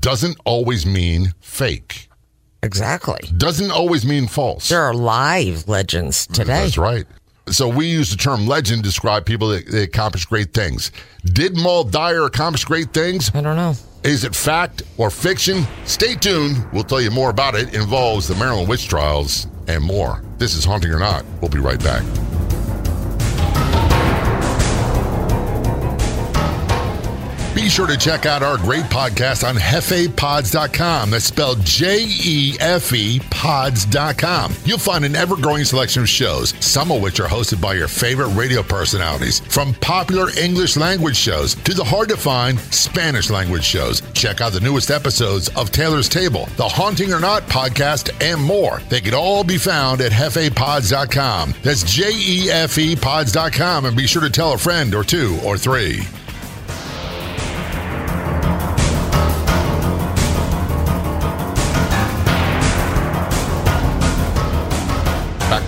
doesn't 0.00 0.38
always 0.44 0.86
mean 0.86 1.32
fake. 1.40 2.08
Exactly. 2.62 3.20
Doesn't 3.36 3.70
always 3.70 4.04
mean 4.04 4.26
false. 4.26 4.68
There 4.68 4.82
are 4.82 4.94
live 4.94 5.68
legends 5.68 6.26
today. 6.26 6.64
That's 6.64 6.78
right. 6.78 7.06
So 7.48 7.68
we 7.68 7.86
use 7.86 8.10
the 8.10 8.16
term 8.16 8.46
legend 8.46 8.82
to 8.82 8.88
describe 8.88 9.24
people 9.24 9.48
that, 9.48 9.66
that 9.70 9.82
accomplish 9.82 10.26
great 10.26 10.52
things. 10.52 10.92
Did 11.24 11.56
Moll 11.56 11.84
Dyer 11.84 12.24
accomplish 12.24 12.64
great 12.64 12.92
things? 12.92 13.30
I 13.34 13.40
don't 13.40 13.56
know. 13.56 13.74
Is 14.04 14.24
it 14.24 14.34
fact 14.34 14.82
or 14.96 15.10
fiction? 15.10 15.66
Stay 15.84 16.14
tuned. 16.14 16.66
We'll 16.72 16.84
tell 16.84 17.00
you 17.00 17.10
more 17.10 17.30
about 17.30 17.54
it. 17.54 17.68
it 17.68 17.74
involves 17.74 18.28
the 18.28 18.34
Maryland 18.34 18.68
witch 18.68 18.88
trials 18.88 19.46
and 19.66 19.82
more. 19.82 20.22
This 20.38 20.54
is 20.54 20.64
Haunting 20.64 20.92
or 20.92 20.98
Not. 20.98 21.24
We'll 21.40 21.50
be 21.50 21.58
right 21.58 21.82
back. 21.82 22.02
Be 27.58 27.68
sure 27.68 27.88
to 27.88 27.96
check 27.96 28.24
out 28.24 28.44
our 28.44 28.56
great 28.56 28.84
podcast 28.84 29.46
on 29.46 29.56
jefepods.com. 29.56 31.10
That's 31.10 31.24
spelled 31.24 31.60
J 31.64 32.06
E 32.06 32.56
F 32.60 32.92
E 32.92 33.20
pods.com. 33.32 34.54
You'll 34.64 34.78
find 34.78 35.04
an 35.04 35.16
ever 35.16 35.34
growing 35.34 35.64
selection 35.64 36.02
of 36.02 36.08
shows, 36.08 36.54
some 36.64 36.92
of 36.92 37.02
which 37.02 37.18
are 37.18 37.26
hosted 37.26 37.60
by 37.60 37.74
your 37.74 37.88
favorite 37.88 38.28
radio 38.28 38.62
personalities, 38.62 39.40
from 39.40 39.74
popular 39.74 40.28
English 40.38 40.76
language 40.76 41.16
shows 41.16 41.56
to 41.56 41.74
the 41.74 41.82
hard 41.82 42.10
to 42.10 42.16
find 42.16 42.60
Spanish 42.60 43.28
language 43.28 43.64
shows. 43.64 44.02
Check 44.12 44.40
out 44.40 44.52
the 44.52 44.60
newest 44.60 44.92
episodes 44.92 45.48
of 45.56 45.72
Taylor's 45.72 46.08
Table, 46.08 46.46
the 46.56 46.68
Haunting 46.68 47.12
or 47.12 47.18
Not 47.18 47.42
podcast, 47.48 48.14
and 48.22 48.40
more. 48.40 48.80
They 48.88 49.00
can 49.00 49.14
all 49.14 49.42
be 49.42 49.58
found 49.58 50.00
at 50.00 50.12
jefepods.com. 50.12 51.54
That's 51.64 51.82
J 51.82 52.12
E 52.14 52.50
F 52.52 52.78
E 52.78 52.94
pods.com. 52.94 53.86
And 53.86 53.96
be 53.96 54.06
sure 54.06 54.22
to 54.22 54.30
tell 54.30 54.52
a 54.52 54.58
friend 54.58 54.94
or 54.94 55.02
two 55.02 55.40
or 55.44 55.58
three. 55.58 56.02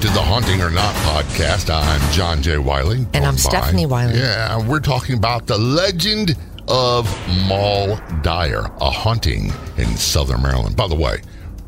To 0.00 0.06
the 0.08 0.22
Haunting 0.22 0.62
or 0.62 0.70
Not 0.70 0.94
podcast. 1.04 1.68
I'm 1.68 2.00
John 2.12 2.40
J. 2.42 2.56
Wiley. 2.56 3.06
And 3.12 3.26
I'm 3.26 3.34
by- 3.34 3.38
Stephanie 3.38 3.84
Wiley. 3.84 4.18
Yeah, 4.18 4.66
we're 4.66 4.80
talking 4.80 5.14
about 5.14 5.46
the 5.46 5.58
legend 5.58 6.36
of 6.68 7.06
Moll 7.46 7.98
Dyer, 8.22 8.64
a 8.80 8.90
haunting 8.90 9.52
in 9.76 9.86
southern 9.96 10.40
Maryland. 10.40 10.74
By 10.74 10.88
the 10.88 10.94
way, 10.94 11.18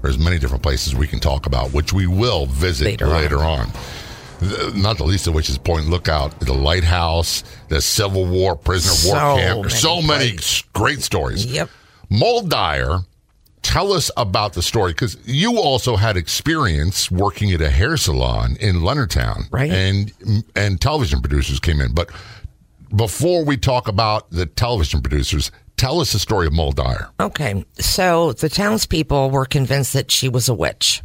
there's 0.01 0.19
many 0.19 0.39
different 0.39 0.63
places 0.63 0.95
we 0.95 1.07
can 1.07 1.21
talk 1.21 1.45
about, 1.45 1.75
which 1.75 1.93
we 1.93 2.07
will 2.07 2.47
visit 2.47 2.87
Later 2.87 3.07
later, 3.09 3.39
on. 3.41 3.71
on. 4.41 4.81
Not 4.81 4.97
the 4.97 5.05
least 5.05 5.27
of 5.27 5.35
which 5.35 5.51
is 5.51 5.59
Point 5.59 5.89
Lookout, 5.89 6.41
the 6.41 6.55
lighthouse, 6.55 7.45
the 7.69 7.83
Civil 7.83 8.25
War 8.25 8.57
prisoner 8.57 8.93
of 8.95 9.05
war 9.05 9.37
camp. 9.39 9.59
many 9.61 9.71
so 9.71 10.01
many 10.01 10.39
great 10.73 11.03
stories. 11.03 11.45
Yep. 11.45 11.69
Moll 12.09 12.43
Dyer, 12.43 13.01
tell 13.63 13.93
us 13.93 14.11
about 14.17 14.53
the 14.53 14.63
story 14.63 14.93
because 14.93 15.17
you 15.25 15.59
also 15.59 15.97
had 15.97 16.17
experience 16.17 17.11
working 17.11 17.53
at 17.53 17.61
a 17.61 17.71
hair 17.71 17.97
salon 17.97 18.57
in 18.61 18.77
Leonardtown, 18.77 19.45
Right. 19.51 19.71
And 19.71 20.13
and 20.55 20.81
television 20.81 21.21
producers 21.21 21.61
came 21.61 21.81
in. 21.81 21.95
But 21.95 22.11
before 22.95 23.45
we 23.45 23.57
talk 23.57 23.89
about 23.89 24.31
the 24.31 24.47
television 24.47 25.01
producers, 25.01 25.51
tell 25.77 26.01
us 26.01 26.13
the 26.13 26.19
story 26.19 26.47
of 26.47 26.53
Moll 26.53 26.73
Dyer. 26.73 27.09
Okay. 27.21 27.65
So 27.79 28.33
the 28.33 28.49
townspeople 28.49 29.31
were 29.31 29.47
convinced 29.47 29.93
that 29.95 30.11
she 30.11 30.29
was 30.29 30.49
a 30.49 30.55
witch. 30.55 31.03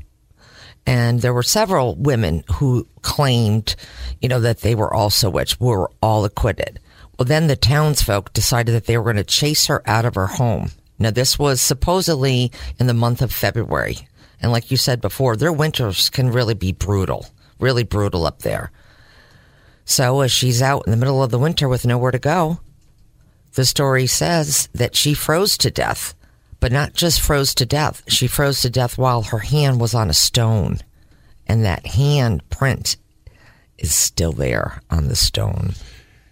And 0.86 1.22
there 1.22 1.34
were 1.34 1.44
several 1.44 1.96
women 1.96 2.44
who 2.54 2.88
claimed, 3.02 3.76
you 4.22 4.30
know, 4.30 4.40
that 4.40 4.62
they 4.62 4.74
were 4.74 4.94
also 4.94 5.30
witch, 5.30 5.60
were 5.60 5.92
all 6.02 6.24
acquitted. 6.24 6.80
Well, 7.20 7.26
then 7.26 7.48
the 7.48 7.58
townsfolk 7.58 8.32
decided 8.32 8.74
that 8.74 8.86
they 8.86 8.98
were 8.98 9.04
going 9.04 9.18
to 9.18 9.24
chase 9.24 9.66
her 9.68 9.82
out 9.86 10.06
of 10.06 10.16
her 10.16 10.28
home. 10.28 10.72
Now, 11.00 11.12
this 11.12 11.38
was 11.38 11.62
supposedly 11.62 12.52
in 12.80 12.88
the 12.88 12.94
month 12.94 13.22
of 13.22 13.32
February. 13.32 14.08
And 14.42 14.52
like 14.52 14.72
you 14.72 14.78
said 14.78 15.02
before, 15.02 15.36
their 15.36 15.54
winters 15.54 16.10
can 16.10 16.32
really 16.32 16.54
be 16.54 16.72
brutal, 16.72 17.28
really 17.60 17.84
brutal 17.84 18.26
up 18.26 18.40
there. 18.40 18.72
So 19.86 20.22
as 20.22 20.32
she's 20.32 20.62
out 20.62 20.84
in 20.86 20.92
the 20.92 20.98
middle 20.98 21.24
of 21.24 21.32
the 21.32 21.40
winter 21.40 21.68
with 21.70 21.86
nowhere 21.86 22.12
to 22.12 22.20
go, 22.20 22.60
the 23.54 23.66
story 23.66 24.06
says 24.06 24.70
that 24.74 24.96
she 24.96 25.14
froze 25.14 25.58
to 25.60 25.72
death, 25.72 26.14
but 26.60 26.72
not 26.72 26.94
just 26.94 27.22
froze 27.22 27.56
to 27.56 27.66
death. 27.66 28.04
She 28.08 28.28
froze 28.28 28.62
to 28.62 28.70
death 28.70 28.98
while 28.98 29.24
her 29.24 29.40
hand 29.40 29.80
was 29.80 29.94
on 29.94 30.10
a 30.10 30.14
stone. 30.14 30.80
And 31.48 31.64
that 31.64 31.86
hand 31.86 32.48
print 32.50 32.98
is 33.78 33.96
still 33.96 34.34
there 34.34 34.82
on 34.90 35.08
the 35.08 35.16
stone. 35.16 35.74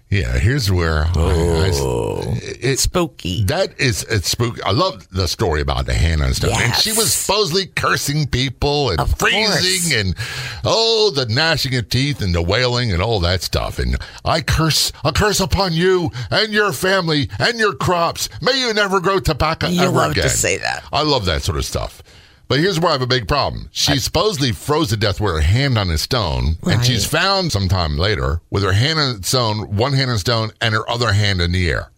Yeah, 0.09 0.37
here's 0.37 0.71
where 0.71 1.05
I, 1.05 1.09
I, 1.09 1.71
oh. 1.73 2.21
it, 2.41 2.77
Spooky. 2.79 3.43
That 3.45 3.79
is 3.81 4.03
it's 4.03 4.29
spooky. 4.29 4.61
I 4.61 4.71
love 4.71 5.07
the 5.09 5.27
story 5.27 5.61
about 5.61 5.87
the 5.87 5.95
hand 5.95 6.21
on 6.21 6.33
stone. 6.35 6.51
And 6.55 6.73
she 6.75 6.91
was 6.91 7.11
supposedly 7.11 7.65
cursing 7.65 8.27
people 8.27 8.91
and 8.91 8.99
Of 8.99 9.17
freezing 9.17 9.91
course. 9.91 9.93
and 9.93 10.15
oh 10.63 11.11
the 11.13 11.25
gnashing 11.25 11.75
of 11.75 11.89
teeth 11.89 12.21
and 12.21 12.35
the 12.35 12.41
wailing 12.43 12.93
and 12.93 13.01
all 13.01 13.19
that 13.21 13.41
stuff. 13.41 13.79
And 13.79 13.97
I 14.23 14.41
curse 14.41 14.91
a 15.03 15.11
curse 15.11 15.39
upon 15.39 15.73
you 15.73 16.11
and 16.29 16.53
your 16.53 16.71
family 16.71 17.27
and 17.39 17.57
your 17.57 17.73
crops. 17.73 18.29
May 18.41 18.59
you 18.59 18.73
never 18.73 18.99
grow 19.01 19.19
tobacco 19.19 19.67
You 19.67 19.81
ever 19.81 19.91
love 19.91 20.13
to 20.13 20.29
say 20.29 20.57
that. 20.59 20.83
I 20.93 21.01
love 21.01 21.25
that 21.25 21.41
sort 21.41 21.57
of 21.57 21.65
stuff. 21.65 22.03
But 22.47 22.59
here's 22.59 22.79
where 22.79 22.89
I 22.89 22.93
have 22.93 23.01
a 23.01 23.07
big 23.07 23.27
problem. 23.27 23.69
She 23.71 23.97
supposedly 23.97 24.51
froze 24.51 24.89
to 24.89 24.97
death 24.97 25.19
with 25.19 25.33
her 25.33 25.41
hand 25.41 25.77
on 25.77 25.89
a 25.89 25.97
stone, 25.97 26.57
and 26.63 26.85
she's 26.85 27.05
found 27.05 27.51
sometime 27.51 27.97
later 27.97 28.41
with 28.51 28.63
her 28.63 28.73
hand 28.73 28.99
on 28.99 29.23
stone, 29.23 29.75
one 29.75 29.93
hand 29.93 30.11
on 30.11 30.17
stone, 30.19 30.51
and 30.61 30.73
her 30.75 30.87
other 30.89 31.11
hand 31.13 31.41
in 31.41 31.51
the 31.51 31.69
air. 31.69 31.91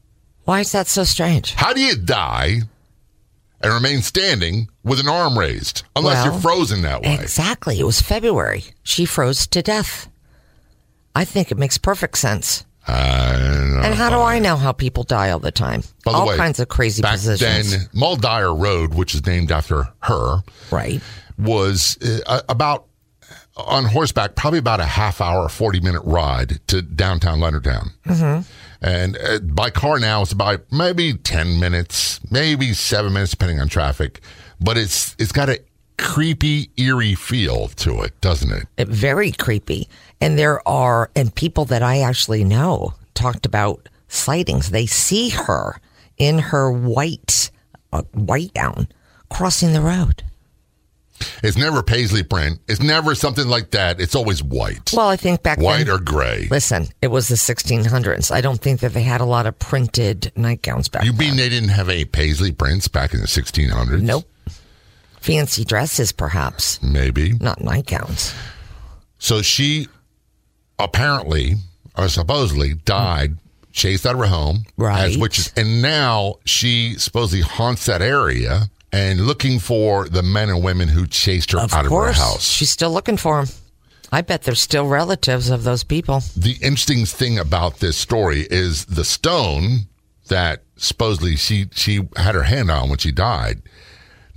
Why 0.45 0.61
is 0.61 0.71
that 0.71 0.87
so 0.87 1.03
strange? 1.03 1.53
How 1.53 1.73
do 1.73 1.81
you 1.81 1.97
die 1.97 2.61
and 3.59 3.73
remain 3.73 4.01
standing 4.01 4.69
with 4.83 4.99
an 5.01 5.09
arm 5.09 5.37
raised 5.37 5.83
unless 5.95 6.23
Well, 6.23 6.33
you're 6.33 6.41
frozen 6.41 6.81
that 6.83 7.01
way? 7.01 7.15
Exactly. 7.15 7.79
It 7.79 7.83
was 7.85 7.99
February. 8.01 8.63
She 8.83 9.03
froze 9.05 9.47
to 9.47 9.61
death. 9.61 10.07
I 11.13 11.25
think 11.25 11.51
it 11.51 11.57
makes 11.57 11.77
perfect 11.77 12.17
sense. 12.19 12.63
Uh, 12.87 13.81
And 13.83 13.93
how 13.93 14.09
do 14.09 14.17
I 14.21 14.39
know 14.39 14.55
how 14.55 14.71
people 14.71 15.03
die 15.03 15.29
all 15.31 15.39
the 15.39 15.51
time? 15.51 15.81
by 16.05 16.11
the 16.11 16.17
all 16.17 16.27
way, 16.27 16.37
kinds 16.37 16.59
of 16.59 16.67
crazy 16.67 17.01
back 17.01 17.13
positions. 17.13 17.71
then, 17.71 17.89
Moll 17.93 18.15
Dyer 18.15 18.53
Road, 18.53 18.93
which 18.93 19.13
is 19.13 19.25
named 19.25 19.51
after 19.51 19.89
her, 20.03 20.41
right. 20.71 21.01
was 21.37 21.97
uh, 22.27 22.41
about 22.49 22.85
on 23.57 23.85
horseback, 23.85 24.35
probably 24.35 24.59
about 24.59 24.79
a 24.79 24.85
half 24.85 25.19
hour, 25.19 25.49
40 25.49 25.79
minute 25.81 26.01
ride 26.05 26.59
to 26.67 26.81
downtown 26.81 27.39
Leonardtown. 27.39 27.89
Mm-hmm. 28.05 28.41
And 28.81 29.17
uh, 29.17 29.39
by 29.39 29.71
car 29.71 29.97
now, 29.99 30.21
it's 30.21 30.31
about 30.31 30.61
maybe 30.71 31.13
10 31.15 31.59
minutes, 31.59 32.19
maybe 32.29 32.73
seven 32.73 33.13
minutes, 33.13 33.31
depending 33.31 33.59
on 33.59 33.67
traffic. 33.67 34.21
But 34.61 34.77
it's 34.77 35.15
it's 35.19 35.31
got 35.31 35.49
a 35.49 35.59
creepy, 35.97 36.69
eerie 36.77 37.15
feel 37.15 37.67
to 37.69 38.01
it, 38.01 38.19
doesn't 38.21 38.51
it? 38.51 38.67
It- 38.77 38.87
very 38.87 39.31
creepy. 39.31 39.87
And 40.21 40.37
there 40.37 40.67
are, 40.67 41.09
and 41.15 41.33
people 41.33 41.65
that 41.65 41.83
I 41.83 41.99
actually 42.01 42.43
know 42.43 42.93
talked 43.13 43.45
about 43.45 43.87
sightings. 44.07 44.71
They 44.71 44.85
see 44.85 45.29
her 45.29 45.79
in 46.17 46.39
her 46.39 46.71
white, 46.71 47.51
uh, 47.93 48.03
white 48.13 48.53
gown 48.53 48.87
crossing 49.29 49.73
the 49.73 49.81
road. 49.81 50.23
It's 51.43 51.57
never 51.57 51.81
paisley 51.81 52.21
print. 52.21 52.59
It's 52.67 52.79
never 52.81 53.15
something 53.15 53.47
like 53.47 53.71
that. 53.71 53.99
It's 53.99 54.13
always 54.13 54.43
white. 54.43 54.91
Well, 54.93 55.07
I 55.09 55.15
think 55.15 55.41
back 55.41 55.59
white 55.59 55.85
then, 55.87 55.95
or 55.95 55.99
gray. 55.99 56.47
listen, 56.51 56.87
it 57.01 57.07
was 57.07 57.27
the 57.27 57.35
1600s. 57.35 58.31
I 58.31 58.39
don't 58.41 58.61
think 58.61 58.81
that 58.81 58.93
they 58.93 59.01
had 59.01 59.19
a 59.19 59.25
lot 59.25 59.47
of 59.47 59.57
printed 59.57 60.31
nightgowns 60.35 60.89
back 60.89 61.03
You 61.05 61.11
then. 61.11 61.19
mean 61.19 61.35
they 61.37 61.49
didn't 61.49 61.69
have 61.69 61.89
any 61.89 62.05
paisley 62.05 62.51
prints 62.51 62.87
back 62.87 63.13
in 63.15 63.21
the 63.21 63.27
1600s? 63.27 64.01
Nope. 64.01 64.25
Fancy 65.27 65.63
dresses, 65.65 66.11
perhaps, 66.11 66.81
Maybe. 66.81 67.33
not 67.33 67.59
nightgowns. 67.61 68.33
So 69.19 69.41
she 69.41 69.87
apparently 70.79 71.55
or 71.97 72.07
supposedly 72.07 72.75
died, 72.75 73.37
chased 73.71 74.05
out 74.05 74.13
of 74.13 74.19
her 74.21 74.27
home 74.27 74.63
Right. 74.77 75.05
as 75.09 75.17
witches, 75.17 75.51
and 75.57 75.81
now 75.81 76.35
she 76.45 76.95
supposedly 76.97 77.41
haunts 77.41 77.85
that 77.87 78.01
area 78.01 78.69
and 78.91 79.25
looking 79.27 79.59
for 79.59 80.07
the 80.07 80.21
men 80.23 80.49
and 80.49 80.63
women 80.63 80.87
who 80.89 81.07
chased 81.07 81.51
her 81.51 81.59
Of 81.59 81.73
out 81.73 81.85
course, 81.87 82.17
of 82.17 82.23
her 82.23 82.29
house. 82.29 82.47
she's 82.47 82.69
still 82.69 82.91
looking 82.91 83.17
for 83.17 83.43
them. 83.43 83.53
I 84.11 84.21
bet 84.21 84.43
they're 84.43 84.55
still 84.55 84.87
relatives 84.87 85.49
of 85.49 85.63
those 85.63 85.83
people. 85.83 86.23
the 86.35 86.53
interesting 86.61 87.05
thing 87.05 87.37
about 87.39 87.79
this 87.79 87.97
story 87.97 88.47
is 88.49 88.85
the 88.85 89.03
stone 89.03 89.87
that 90.29 90.63
supposedly 90.77 91.35
she 91.35 91.67
she 91.73 92.07
had 92.15 92.35
her 92.35 92.43
hand 92.43 92.69
on 92.71 92.89
when 92.89 92.99
she 92.99 93.11
died. 93.11 93.61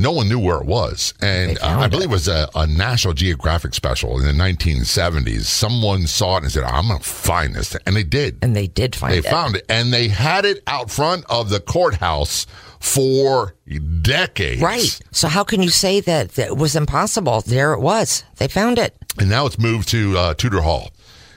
No 0.01 0.13
one 0.13 0.29
knew 0.29 0.39
where 0.39 0.57
it 0.57 0.67
was, 0.67 1.13
and 1.21 1.59
uh, 1.59 1.79
I 1.81 1.87
believe 1.89 2.09
it 2.09 2.13
was 2.13 2.27
a, 2.27 2.49
a 2.55 2.67
National 2.67 3.13
Geographic 3.13 3.75
special 3.75 4.19
in 4.19 4.25
the 4.25 4.33
1970s. 4.33 5.43
Someone 5.43 6.07
saw 6.07 6.39
it 6.39 6.45
and 6.45 6.51
said, 6.53 6.65
"I'm 6.65 6.89
going 6.89 7.01
to 7.01 7.05
find 7.07 7.55
this," 7.55 7.77
and 7.87 7.95
they 7.95 8.03
did. 8.03 8.39
And 8.43 8.57
they 8.57 8.67
did 8.67 8.97
find 8.97 9.13
They 9.13 9.19
it. 9.19 9.25
They 9.25 9.31
found 9.31 9.57
it, 9.57 9.67
and 9.69 9.93
they 9.93 10.09
had 10.09 10.45
it 10.47 10.63
out 10.67 10.91
front 10.91 11.25
of 11.29 11.51
the 11.51 11.61
courthouse 11.61 12.47
for 12.81 13.55
decades. 14.03 14.63
Right. 14.63 14.99
So 15.13 15.29
how 15.29 15.45
can 15.45 15.63
you 15.63 15.69
say 15.69 16.01
that, 16.01 16.31
that 16.33 16.47
it 16.49 16.57
was 16.57 16.75
impossible? 16.77 17.43
There 17.43 17.75
it 17.75 17.81
was. 17.81 18.25
They 18.37 18.49
found 18.49 18.79
it. 18.79 18.97
and 19.19 19.29
now 19.29 19.45
it's 19.47 19.59
moved 19.59 19.89
to 19.89 20.17
uh, 20.17 20.35
Tudor 20.35 20.63
Hall. 20.63 20.91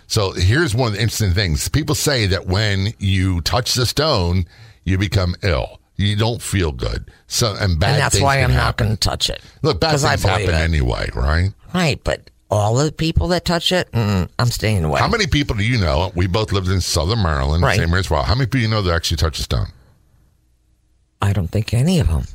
So 0.08 0.32
here's 0.32 0.74
one 0.76 0.88
of 0.90 0.94
the 0.94 1.02
interesting 1.02 1.32
things. 1.34 1.68
People 1.70 1.96
say 1.96 2.28
that 2.28 2.46
when 2.48 2.94
you 3.00 3.42
touch 3.42 3.74
the 3.74 3.86
stone, 3.86 4.46
you 4.86 4.98
become 4.98 5.36
ill. 5.42 5.80
You 5.96 6.16
don't 6.16 6.42
feel 6.42 6.72
good. 6.72 7.10
So 7.28 7.56
and 7.60 7.80
bad 7.80 7.92
and 7.92 8.02
that's 8.02 8.20
why 8.20 8.38
I'm 8.42 8.54
not 8.54 8.78
going 8.78 8.92
to 8.92 8.98
touch 8.98 9.30
it. 9.30 9.42
Look, 9.62 9.80
bad 9.80 10.00
things 10.00 10.24
happen 10.24 10.50
it. 10.50 10.54
anyway, 10.54 11.10
right? 11.14 11.52
Right, 11.74 12.04
but 12.04 12.30
all 12.50 12.76
the 12.76 12.92
people 12.92 13.28
that 13.30 13.46
touch 13.46 13.72
it, 13.72 13.92
mm, 13.92 14.28
I'm 14.40 14.48
staying 14.48 14.84
away. 14.84 15.00
How 15.00 15.08
many 15.08 15.28
people 15.28 15.56
do 15.56 15.64
you 15.64 15.80
know? 15.80 16.12
We 16.16 16.28
both 16.28 16.52
lived 16.52 16.70
in 16.70 16.82
Southern 16.82 17.22
Maryland, 17.24 17.64
Right. 17.64 17.78
same 17.78 17.90
area 17.90 18.00
as 18.00 18.10
well. 18.10 18.24
How 18.24 18.36
many 18.36 18.46
people 18.48 18.60
do 18.60 18.64
you 18.64 18.68
know 18.70 18.82
that 18.82 18.94
actually 18.94 19.18
touch 19.18 19.40
a 19.40 19.44
stone? 19.44 19.68
I 21.22 21.34
don't 21.34 21.48
think 21.50 21.74
any 21.74 22.00
of 22.00 22.08
them. 22.08 22.26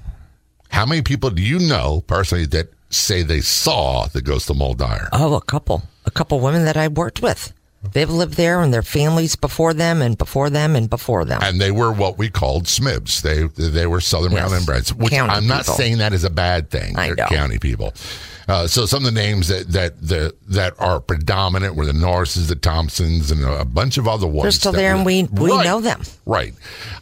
How 0.71 0.87
many 0.87 1.03
people 1.03 1.31
do 1.31 1.43
you 1.43 1.59
know 1.59 2.03
personally 2.07 2.47
that 2.47 2.69
say 2.91 3.23
they 3.23 3.41
saw 3.41 4.07
the 4.07 4.23
ghost 4.23 4.49
of 4.51 4.57
Moll 4.57 4.75
Dyer? 4.75 5.09
Oh, 5.13 5.35
a 5.35 5.41
couple. 5.43 5.83
A 6.07 6.11
couple 6.11 6.41
women 6.41 6.65
that 6.65 6.77
I 6.77 6.89
worked 6.89 7.21
with. 7.23 7.53
They've 7.93 8.11
lived 8.11 8.35
there 8.35 8.61
and 8.61 8.75
their 8.75 8.83
families 8.83 9.37
before 9.37 9.73
them 9.73 10.03
and 10.03 10.19
before 10.19 10.51
them 10.51 10.75
and 10.75 10.91
before 10.91 11.25
them. 11.25 11.41
and 11.43 11.61
they 11.61 11.71
were 11.71 11.93
what 11.93 12.19
we 12.19 12.29
called 12.29 12.65
SMIBs. 12.65 13.23
They 13.23 13.45
they 13.71 13.87
were 13.87 14.01
Southern 14.01 14.33
Yes. 14.33 14.41
Maryland 14.41 14.67
breds, 14.67 14.93
which 14.93 15.13
County 15.13 15.33
I'm 15.33 15.47
not 15.47 15.61
people. 15.63 15.75
saying 15.75 15.99
that 15.99 16.13
is 16.13 16.25
a 16.25 16.31
bad 16.31 16.71
thing. 16.71 16.97
I 16.99 17.07
They're 17.07 17.15
know. 17.17 17.27
county 17.27 17.59
people. 17.59 17.95
Uh, 18.49 18.67
so 18.67 18.87
some 18.87 19.05
of 19.07 19.15
the 19.15 19.21
names 19.21 19.47
that 19.49 19.69
that 19.71 20.01
the 20.01 20.35
that 20.49 20.75
are 20.81 20.99
predominant 21.01 21.77
were 21.77 21.85
the 21.87 21.93
Norrises, 21.93 22.49
the 22.49 22.57
Thompsons, 22.57 23.31
and 23.31 23.45
a 23.45 23.65
bunch 23.65 23.97
of 23.97 24.09
other 24.09 24.27
ones. 24.27 24.43
They're 24.43 24.51
still 24.53 24.73
there 24.73 24.93
were- 24.93 24.97
and 24.97 25.07
we, 25.07 25.23
we 25.25 25.51
Right. 25.53 25.65
know 25.65 25.81
them. 25.81 26.03
Right. 26.27 26.55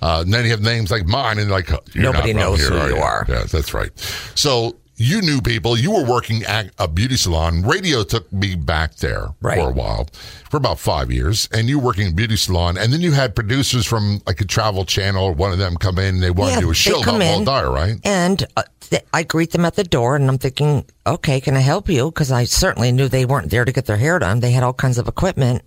Uh, 0.02 0.22
and 0.26 0.34
then 0.34 0.44
you 0.44 0.50
have 0.50 0.60
names 0.60 0.90
like 0.90 1.06
mine, 1.06 1.38
and 1.38 1.50
like 1.50 1.70
you're 1.94 2.02
Nobody 2.12 2.34
not 2.34 2.40
knows 2.40 2.58
here, 2.68 2.70
who 2.78 2.96
you 2.96 3.00
are. 3.00 3.24
Yeah, 3.28 3.44
that's 3.50 3.72
right. 3.72 3.90
So 4.34 4.76
you 4.96 5.20
knew 5.20 5.40
people. 5.40 5.78
You 5.78 5.92
were 5.92 6.04
working 6.04 6.42
at 6.44 6.70
a 6.78 6.88
beauty 6.88 7.16
salon. 7.16 7.62
Radio 7.62 8.02
took 8.02 8.32
me 8.32 8.54
back 8.54 8.96
there 8.96 9.28
Right. 9.40 9.58
for 9.58 9.68
a 9.68 9.72
while, 9.72 10.08
for 10.50 10.56
about 10.56 10.78
five 10.78 11.10
years, 11.12 11.48
and 11.52 11.68
you 11.68 11.78
were 11.78 11.84
working 11.86 12.06
in 12.06 12.12
a 12.12 12.14
beauty 12.14 12.36
salon. 12.36 12.78
And 12.78 12.92
then 12.92 13.00
you 13.02 13.12
had 13.12 13.34
producers 13.34 13.86
from 13.86 14.22
like 14.26 14.40
a 14.40 14.44
travel 14.46 14.84
channel 14.84 15.24
or 15.24 15.32
one 15.32 15.52
of 15.52 15.58
them 15.58 15.76
come 15.76 15.98
in. 15.98 16.14
and 16.16 16.22
They 16.22 16.30
wanted 16.30 16.52
Yeah, 16.52 16.56
to 16.56 16.62
do 16.66 16.70
a 16.70 16.74
show 16.74 17.02
come 17.02 17.16
about 17.16 17.26
Walt 17.28 17.38
in. 17.40 17.44
Dyer, 17.44 17.70
right? 17.70 17.96
And 18.04 18.46
uh, 18.56 18.62
th- 18.80 19.02
I 19.12 19.22
greet 19.22 19.50
them 19.50 19.64
at 19.64 19.74
the 19.76 19.84
door 19.84 20.16
and 20.16 20.28
I'm 20.28 20.38
thinking, 20.38 20.84
okay, 21.06 21.40
can 21.40 21.56
I 21.56 21.60
help 21.60 21.88
you? 21.88 22.06
Because 22.06 22.32
I 22.32 22.44
certainly 22.44 22.90
knew 22.92 23.08
they 23.08 23.24
weren't 23.26 23.50
there 23.50 23.64
to 23.64 23.72
get 23.72 23.86
their 23.86 23.98
hair 23.98 24.18
done. 24.18 24.40
They 24.40 24.52
had 24.52 24.62
all 24.62 24.72
kinds 24.72 24.96
of 24.98 25.08
equipment. 25.08 25.62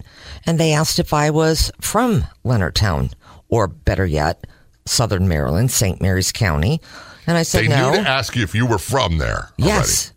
And 0.45 0.59
they 0.59 0.73
asked 0.73 0.97
if 0.99 1.13
I 1.13 1.29
was 1.29 1.71
from 1.81 2.25
Leonardtown 2.43 3.13
or 3.47 3.67
better 3.67 4.05
yet, 4.07 4.45
Southern 4.85 5.27
Maryland, 5.27 5.69
St. 5.69 6.01
Mary's 6.01 6.31
County. 6.31 6.81
And 7.29 7.37
I 7.37 7.43
said 7.43 7.65
They 7.65 7.67
no. 7.67 7.91
knew 7.91 8.01
to 8.03 8.09
ask 8.09 8.35
you 8.35 8.41
if 8.41 8.55
you 8.55 8.65
were 8.65 8.79
from 8.79 9.19
there. 9.19 9.51
Yes. 9.55 10.13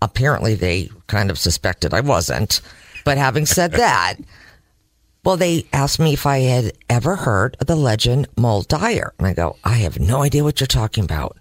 Apparently, 0.00 0.54
they 0.54 0.88
kind 1.08 1.32
of 1.32 1.38
suspected 1.38 1.92
I 1.92 2.00
wasn't. 2.00 2.60
But 3.04 3.18
having 3.18 3.44
said 3.44 3.72
that, 3.84 4.14
well, 5.24 5.36
they 5.36 5.66
asked 5.72 5.98
me 5.98 6.12
if 6.12 6.26
I 6.26 6.38
had 6.38 6.74
ever 6.88 7.16
heard 7.16 7.56
of 7.60 7.66
the 7.66 7.74
legend 7.74 8.28
Moll 8.36 8.62
Dyer. 8.62 9.12
And 9.18 9.26
I 9.26 9.34
go, 9.34 9.56
I 9.64 9.78
have 9.78 9.98
no 9.98 10.22
idea 10.22 10.44
what 10.44 10.60
you're 10.60 10.68
talking 10.68 11.02
about. 11.02 11.36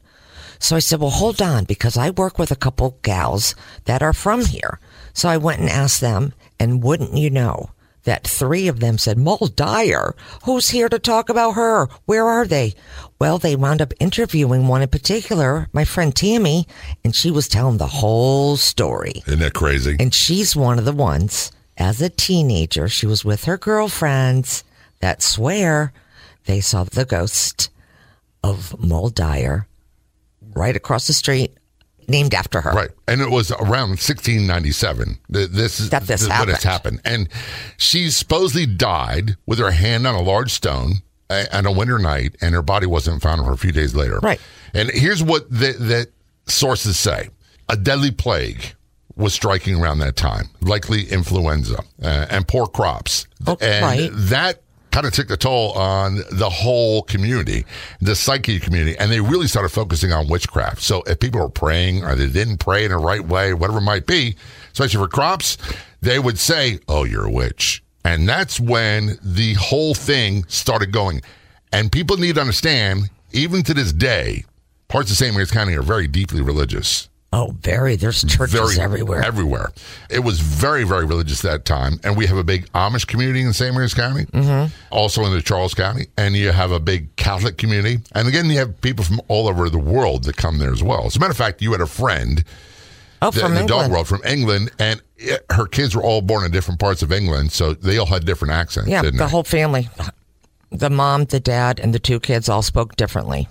So 0.58 0.76
I 0.76 0.80
said, 0.80 1.00
well, 1.00 1.12
hold 1.12 1.44
on, 1.44 1.66
because 1.66 1.96
I 1.96 2.10
work 2.10 2.40
with 2.40 2.50
a 2.50 2.56
couple 2.56 2.98
gals 3.04 3.54
that 3.86 4.02
are 4.02 4.14
from 4.14 4.46
here. 4.46 4.80
So 5.14 5.30
I 5.30 5.38
went 5.38 5.62
and 5.62 5.70
asked 5.70 6.02
them, 6.02 6.34
and 6.60 6.82
wouldn't 6.82 7.14
you 7.16 7.30
know 7.30 7.70
that 8.08 8.26
three 8.26 8.70
of 8.70 8.80
them 8.80 8.98
said, 8.98 9.18
Moll 9.18 9.52
Dyer, 9.54 10.16
who's 10.46 10.70
here 10.70 10.88
to 10.88 10.98
talk 10.98 11.28
about 11.28 11.52
her? 11.52 11.88
Where 12.06 12.26
are 12.26 12.48
they? 12.48 12.74
Well, 13.20 13.38
they 13.38 13.58
wound 13.58 13.82
up 13.82 13.94
interviewing 14.00 14.70
one 14.70 14.82
in 14.82 14.88
particular, 14.88 15.68
my 15.74 15.84
friend 15.84 16.16
Tammy, 16.16 16.66
and 17.04 17.14
she 17.14 17.30
was 17.30 17.50
telling 17.50 17.78
the 17.78 17.86
whole 17.86 18.56
story. 18.56 19.24
Isn't 19.28 19.40
that 19.40 19.54
crazy? 19.54 19.98
And 20.00 20.14
she's 20.14 20.56
one 20.56 20.80
of 20.80 20.86
the 20.86 20.94
ones, 20.94 21.52
as 21.76 22.02
a 22.02 22.10
teenager, 22.10 22.88
she 22.88 23.06
was 23.06 23.26
with 23.26 23.44
her 23.44 23.58
girlfriends 23.58 24.64
that 25.02 25.22
swear 25.22 25.92
they 26.46 26.62
saw 26.62 26.86
the 26.86 27.04
ghost 27.04 27.70
of 28.42 28.80
Moll 28.80 29.10
Dyer 29.10 29.68
right 30.54 30.78
across 30.78 31.08
the 31.08 31.14
street, 31.14 31.57
named 32.08 32.34
after 32.34 32.62
her. 32.62 32.72
Right. 32.72 32.90
And 33.08 33.22
it 33.22 33.30
was 33.30 33.52
around 33.52 34.00
1697. 34.00 35.18
Th- 35.34 35.50
This 35.50 35.80
is, 35.80 35.90
That 35.90 36.04
this 36.04 36.22
is 36.22 36.30
what 36.30 36.48
has 36.50 36.64
happened. 36.64 37.02
happened. 37.04 37.30
And 37.30 37.30
she 37.78 38.10
supposedly 38.10 38.66
died 38.66 39.36
with 39.46 39.60
her 39.60 39.72
hand 39.72 40.08
on 40.08 40.16
a 40.16 40.22
large 40.22 40.52
stone 40.54 40.96
on 41.30 41.66
a 41.66 41.72
winter 41.72 42.00
night, 42.00 42.38
and 42.40 42.56
her 42.56 42.62
body 42.62 42.86
wasn't 42.88 43.22
found 43.22 43.44
for 43.46 43.52
a 43.52 43.58
few 43.58 43.74
days 43.74 43.94
later. 43.94 44.20
Right. 44.20 44.40
And 44.74 44.90
here's 44.92 45.22
what 45.22 45.50
the, 45.50 45.74
the 45.74 46.08
sources 46.50 46.98
say 46.98 47.30
a 47.68 47.76
deadly 47.76 48.12
plague 48.12 48.74
was 49.18 49.34
striking 49.34 49.76
around 49.82 50.00
that 50.00 50.16
time, 50.16 50.46
likely 50.62 51.04
influenza 51.10 51.80
uh, 52.02 52.28
and 52.30 52.48
poor 52.48 52.66
crops. 52.68 53.28
Oh, 53.46 53.58
and 53.60 53.84
right. 53.86 54.10
that 54.14 54.62
kind 54.98 55.06
of 55.06 55.14
took 55.14 55.28
the 55.28 55.38
toll 55.38 55.74
on 55.74 56.24
the 56.32 56.50
whole 56.50 57.04
community, 57.04 57.64
the 58.02 58.16
psyche 58.16 58.60
community, 58.60 58.98
and 58.98 59.12
they 59.12 59.22
really 59.22 59.46
started 59.46 59.70
focusing 59.70 60.12
on 60.12 60.28
witchcraft. 60.28 60.82
So 60.82 61.04
if 61.06 61.20
people 61.20 61.40
were 61.40 61.50
praying 61.50 62.04
or 62.04 62.16
they 62.16 62.26
didn't 62.26 62.58
pray 62.58 62.84
in 62.84 62.90
the 62.90 62.98
right 62.98 63.24
way, 63.24 63.54
whatever 63.54 63.78
it 63.78 63.82
might 63.82 64.08
be, 64.08 64.36
especially 64.72 64.98
for 64.98 65.08
crops, 65.08 65.60
they 66.02 66.18
would 66.18 66.40
say, 66.40 66.80
"Oh, 66.88 67.04
you're 67.04 67.26
a 67.26 67.32
witch," 67.32 67.84
and 68.04 68.28
that's 68.28 68.60
when 68.60 69.20
the 69.22 69.54
whole 69.54 69.94
thing 69.94 70.46
started 70.48 70.92
going. 70.92 71.22
And 71.72 71.92
people 71.92 72.18
need 72.18 72.34
to 72.34 72.42
understand, 72.42 73.12
even 73.34 73.62
to 73.66 73.76
this 73.76 73.94
day, 73.94 74.46
parts 74.88 75.12
of 75.12 75.18
St. 75.18 75.32
Mary's 75.32 75.52
County 75.52 75.76
are 75.76 75.84
very 75.84 76.08
deeply 76.08 76.42
religious 76.42 77.08
Oh, 77.34 77.54
very. 77.60 77.98
There's 77.98 78.24
churches 78.24 78.54
very 78.54 78.80
everywhere. 78.80 79.22
Everywhere. 79.22 79.72
It 80.10 80.20
was 80.20 80.40
very, 80.40 80.86
very 80.86 81.06
religious 81.06 81.44
at 81.44 81.52
that 81.52 81.66
time. 81.66 82.00
And 82.04 82.16
we 82.16 82.26
have 82.26 82.38
a 82.38 82.44
big 82.44 82.72
Amish 82.72 83.06
community 83.06 83.42
in 83.42 83.52
St. 83.52 83.74
Mary's 83.76 83.94
County, 83.94 84.26
mm-hmm. 84.26 84.74
also 84.92 85.24
in 85.26 85.34
the 85.34 85.42
Charles 85.42 85.74
County. 85.74 86.08
And 86.18 86.36
you 86.36 86.52
have 86.52 86.72
a 86.72 86.80
big 86.80 87.14
Catholic 87.18 87.58
community. 87.58 88.02
And 88.14 88.30
again, 88.30 88.46
you 88.46 88.58
have 88.60 88.80
people 88.80 89.04
from 89.04 89.20
all 89.28 89.50
over 89.50 89.70
the 89.70 89.78
world 89.78 90.24
that 90.24 90.38
come 90.38 90.58
there 90.58 90.72
as 90.72 90.82
well. 90.82 91.06
As 91.06 91.18
a 91.18 91.20
matter 91.20 91.32
of 91.32 91.38
fact, 91.38 91.62
you 91.62 91.74
had 91.74 91.82
a 91.82 91.86
friend 91.86 92.46
oh, 93.22 93.30
the, 93.30 93.42
from 93.42 93.52
in 93.58 93.64
the 93.64 93.68
dog 93.68 93.72
England. 93.86 93.92
world 93.94 94.08
from 94.08 94.22
England, 94.26 94.72
and 94.80 95.02
it, 95.18 95.46
her 95.50 95.66
kids 95.66 95.98
were 95.98 96.04
all 96.04 96.22
born 96.22 96.46
in 96.46 96.52
different 96.52 96.80
parts 96.80 97.02
of 97.02 97.12
England. 97.12 97.52
So 97.52 97.74
they 97.74 97.98
all 97.98 98.06
had 98.06 98.26
different 98.26 98.54
accents, 98.54 98.90
Yeah, 98.90 99.02
didn't 99.02 99.18
the 99.18 99.26
they? 99.26 99.30
whole 99.30 99.44
family. 99.44 99.90
The 100.72 100.90
mom, 100.90 101.26
the 101.26 101.42
dad, 101.42 101.80
and 101.82 101.94
the 101.94 102.00
two 102.00 102.22
kids 102.22 102.48
all 102.48 102.62
spoke 102.62 102.96
differently. 102.96 103.50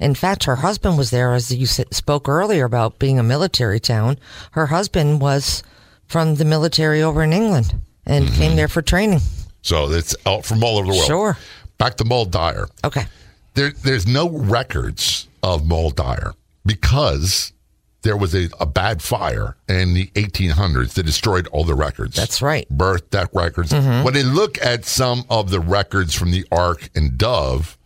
In 0.00 0.14
fact, 0.14 0.44
her 0.44 0.56
husband 0.56 0.98
was 0.98 1.10
there, 1.10 1.32
as 1.34 1.54
you 1.54 1.66
spoke 1.66 2.28
earlier 2.28 2.64
about 2.64 2.98
being 2.98 3.18
a 3.18 3.22
military 3.22 3.80
town. 3.80 4.18
Her 4.52 4.66
husband 4.66 5.20
was 5.20 5.62
from 6.06 6.34
the 6.36 6.44
military 6.44 7.02
over 7.02 7.22
in 7.22 7.32
England 7.32 7.74
and 8.06 8.26
Mm-hmm. 8.26 8.36
came 8.36 8.56
there 8.56 8.68
for 8.68 8.82
training. 8.82 9.20
so 9.62 9.90
it's 9.90 10.14
out 10.26 10.44
from 10.44 10.62
all 10.62 10.76
over 10.78 10.86
the 10.88 10.92
world. 10.96 11.06
Sure. 11.06 11.38
Back 11.78 11.96
to 11.96 12.04
Moll 12.04 12.24
Dyer. 12.26 12.68
Okay. 12.84 13.04
there, 13.54 13.70
there's 13.82 14.06
no 14.06 14.28
records 14.28 15.26
of 15.42 15.64
Moll 15.66 15.90
Dyer 15.90 16.32
because 16.66 17.52
there 18.02 18.16
was 18.16 18.34
a, 18.34 18.50
a 18.60 18.66
bad 18.66 19.00
fire 19.00 19.56
in 19.68 19.94
the 19.94 20.08
1800s 20.08 20.92
that 20.94 21.04
destroyed 21.04 21.46
all 21.48 21.64
the 21.64 21.74
records. 21.74 22.16
That's 22.16 22.42
right. 22.42 22.68
Birth, 22.68 23.08
death 23.10 23.30
records. 23.32 23.72
When 23.72 24.12
they 24.12 24.22
look 24.22 24.58
at 24.62 24.84
some 24.84 25.24
of 25.30 25.50
the 25.50 25.60
records 25.60 26.14
from 26.14 26.30
the 26.30 26.46
Ark 26.52 26.90
and 26.94 27.16
Dove, 27.16 27.78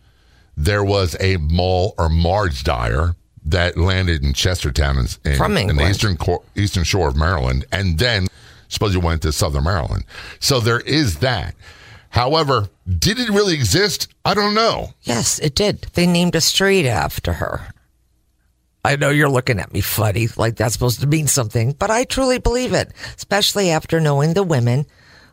there 0.59 0.83
was 0.83 1.15
a 1.21 1.37
Moll 1.37 1.95
or 1.97 2.09
Marge 2.09 2.65
Dyer 2.65 3.15
that 3.45 3.77
landed 3.77 4.23
in 4.23 4.33
Chestertown 4.33 4.97
in, 5.25 5.31
in, 5.31 5.69
in 5.69 5.77
the 5.77 5.89
eastern 5.89 6.17
cor- 6.17 6.43
eastern 6.53 6.83
shore 6.83 7.07
of 7.07 7.15
Maryland, 7.15 7.65
and 7.71 7.97
then 7.97 8.27
supposedly 8.67 9.03
went 9.03 9.21
to 9.21 9.31
southern 9.31 9.63
Maryland. 9.63 10.03
So 10.39 10.59
there 10.59 10.81
is 10.81 11.19
that. 11.19 11.55
However, 12.09 12.67
did 12.87 13.19
it 13.19 13.29
really 13.29 13.53
exist? 13.53 14.09
I 14.25 14.33
don't 14.33 14.53
know. 14.53 14.93
Yes, 15.03 15.39
it 15.39 15.55
did. 15.55 15.83
They 15.93 16.05
named 16.05 16.35
a 16.35 16.41
street 16.41 16.87
after 16.87 17.33
her. 17.33 17.73
I 18.83 18.97
know 18.97 19.09
you're 19.09 19.29
looking 19.29 19.59
at 19.59 19.73
me 19.73 19.79
funny, 19.81 20.27
like 20.35 20.57
that's 20.57 20.73
supposed 20.73 20.99
to 20.99 21.07
mean 21.07 21.27
something, 21.27 21.71
but 21.71 21.89
I 21.89 22.03
truly 22.03 22.37
believe 22.37 22.73
it, 22.73 22.91
especially 23.15 23.69
after 23.69 24.01
knowing 24.01 24.33
the 24.33 24.43
women 24.43 24.85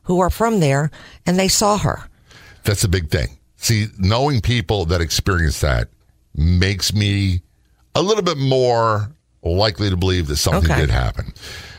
who 0.05 0.21
are 0.21 0.31
from 0.31 0.61
there 0.61 0.91
and 1.27 1.39
they 1.39 1.49
saw 1.49 1.79
her. 1.79 2.05
That's 2.65 2.85
a 2.85 2.89
big 2.89 3.09
thing. 3.11 3.39
See, 3.57 3.87
knowing 3.99 4.41
people 4.41 4.85
that 4.87 5.01
experience 5.01 5.61
that 5.61 5.89
makes 6.35 6.93
me 6.93 7.41
a 7.95 8.03
little 8.03 8.23
bit 8.23 8.37
more 8.39 9.11
likely 9.43 9.89
to 9.91 9.97
believe 9.97 10.27
that 10.27 10.37
something 10.37 10.71
Okay. 10.71 10.81
did 10.83 10.91
happen. 10.91 11.33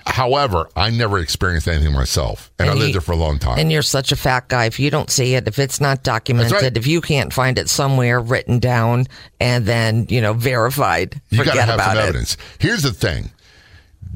However, 0.06 0.70
I 0.76 0.90
never 0.90 1.20
experienced 1.20 1.68
anything 1.68 1.92
myself, 1.94 2.50
and, 2.58 2.70
I 2.70 2.74
lived 2.74 2.88
you- 2.88 2.92
there 2.94 3.02
for 3.02 3.12
a 3.12 3.18
long 3.18 3.40
time. 3.40 3.60
And 3.60 3.70
you're 3.72 3.82
such 3.82 4.12
a 4.14 4.16
fat 4.16 4.48
guy. 4.48 4.66
If 4.66 4.80
you 4.80 4.90
don't 4.90 5.12
see 5.12 5.36
it, 5.36 5.48
if 5.50 5.60
it's 5.60 5.82
not 5.82 6.02
documented, 6.02 6.54
right. 6.54 6.78
if 6.78 6.88
you 6.88 7.02
can't 7.02 7.32
find 7.34 7.58
it 7.60 7.70
somewhere 7.70 8.20
written 8.22 8.60
down 8.60 9.08
and 9.42 9.66
then, 9.66 10.08
you 10.10 10.22
know, 10.22 10.32
verified, 10.34 11.22
you 11.30 11.44
got 11.44 11.56
to 11.56 11.62
have 11.62 11.82
some 11.82 11.98
it. 11.98 12.00
evidence. 12.00 12.38
Here's 12.58 12.84
the 12.84 12.94
thing. 12.94 13.32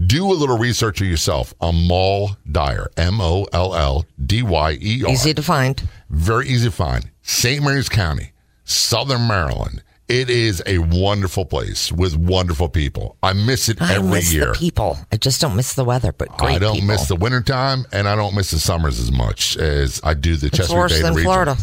Do 0.08 0.32
a 0.32 0.34
little 0.34 0.58
research 0.58 1.02
of 1.02 1.08
yourself 1.08 1.54
on 1.60 1.76
Moll 1.88 2.32
Dyer, 2.50 2.90
M 2.96 3.20
O 3.20 3.46
L 3.52 3.76
L 3.76 4.06
D 4.26 4.42
Y 4.42 4.78
E 4.82 5.04
R. 5.06 5.12
Easy 5.12 5.34
to 5.34 5.44
find. 5.44 5.88
Very 6.10 6.48
easy 6.48 6.70
to 6.70 6.76
find. 6.76 7.11
St. 7.22 7.64
Mary's 7.64 7.90
County, 7.90 8.32
Southern 8.64 9.28
Maryland. 9.28 9.84
It 10.08 10.30
is 10.30 10.62
a 10.66 10.80
wonderful 10.80 11.46
place 11.46 11.90
with 11.90 12.18
wonderful 12.18 12.68
people. 12.68 13.16
I 13.24 13.32
miss 13.32 13.70
it 13.70 13.82
I 13.82 13.96
every 13.96 14.10
miss 14.10 14.34
year. 14.34 14.48
the 14.48 14.60
people. 14.60 14.98
I 15.10 15.16
just 15.16 15.40
don't 15.40 15.56
miss 15.56 15.74
the 15.74 15.86
weather, 15.86 16.12
but 16.12 16.28
great 16.38 16.56
I 16.56 16.60
don't 16.60 16.74
people. 16.74 16.88
miss 16.90 17.08
the 17.08 17.16
wintertime 17.16 17.86
and 17.94 18.10
I 18.10 18.16
don't 18.18 18.36
miss 18.36 18.52
the 18.52 18.60
summers 18.60 19.00
as 19.00 19.10
much 19.10 19.56
as 19.56 20.02
I 20.04 20.14
do 20.14 20.36
the 20.36 20.48
It's 20.48 20.58
Chesapeake 20.58 20.78
worse 20.78 20.92
Bay 20.94 21.02
than 21.02 21.14
region. 21.14 21.24
Florida. 21.32 21.58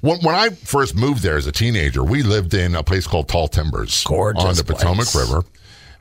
When, 0.00 0.18
when 0.22 0.34
I 0.34 0.48
first 0.48 0.96
moved 0.96 1.22
there 1.22 1.36
as 1.36 1.46
a 1.46 1.52
teenager, 1.52 2.02
we 2.02 2.24
lived 2.24 2.54
in 2.54 2.74
a 2.74 2.82
place 2.82 3.06
called 3.06 3.28
Tall 3.28 3.46
Timbers 3.46 4.02
Gorgeous 4.02 4.42
on 4.44 4.54
the 4.56 4.64
Potomac. 4.64 5.14
River. 5.14 5.44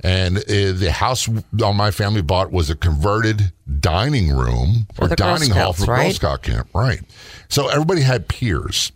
And 0.03 0.37
uh, 0.39 0.41
the 0.73 0.91
house 0.91 1.29
all 1.61 1.73
my 1.73 1.91
family 1.91 2.23
bought 2.23 2.51
was 2.51 2.71
a 2.71 2.75
converted 2.75 3.51
dining 3.79 4.31
room 4.35 4.87
For 4.95 5.05
or 5.05 5.15
dining 5.15 5.51
hall 5.51 5.73
Scouts, 5.73 5.85
for 5.85 5.95
Girl? 5.95 6.11
Scout 6.13 6.41
camp. 6.41 6.67
Right. 6.73 7.01
So 7.47 7.67
everybody 7.67 8.01
had 8.01 8.27
piers. 8.27 8.91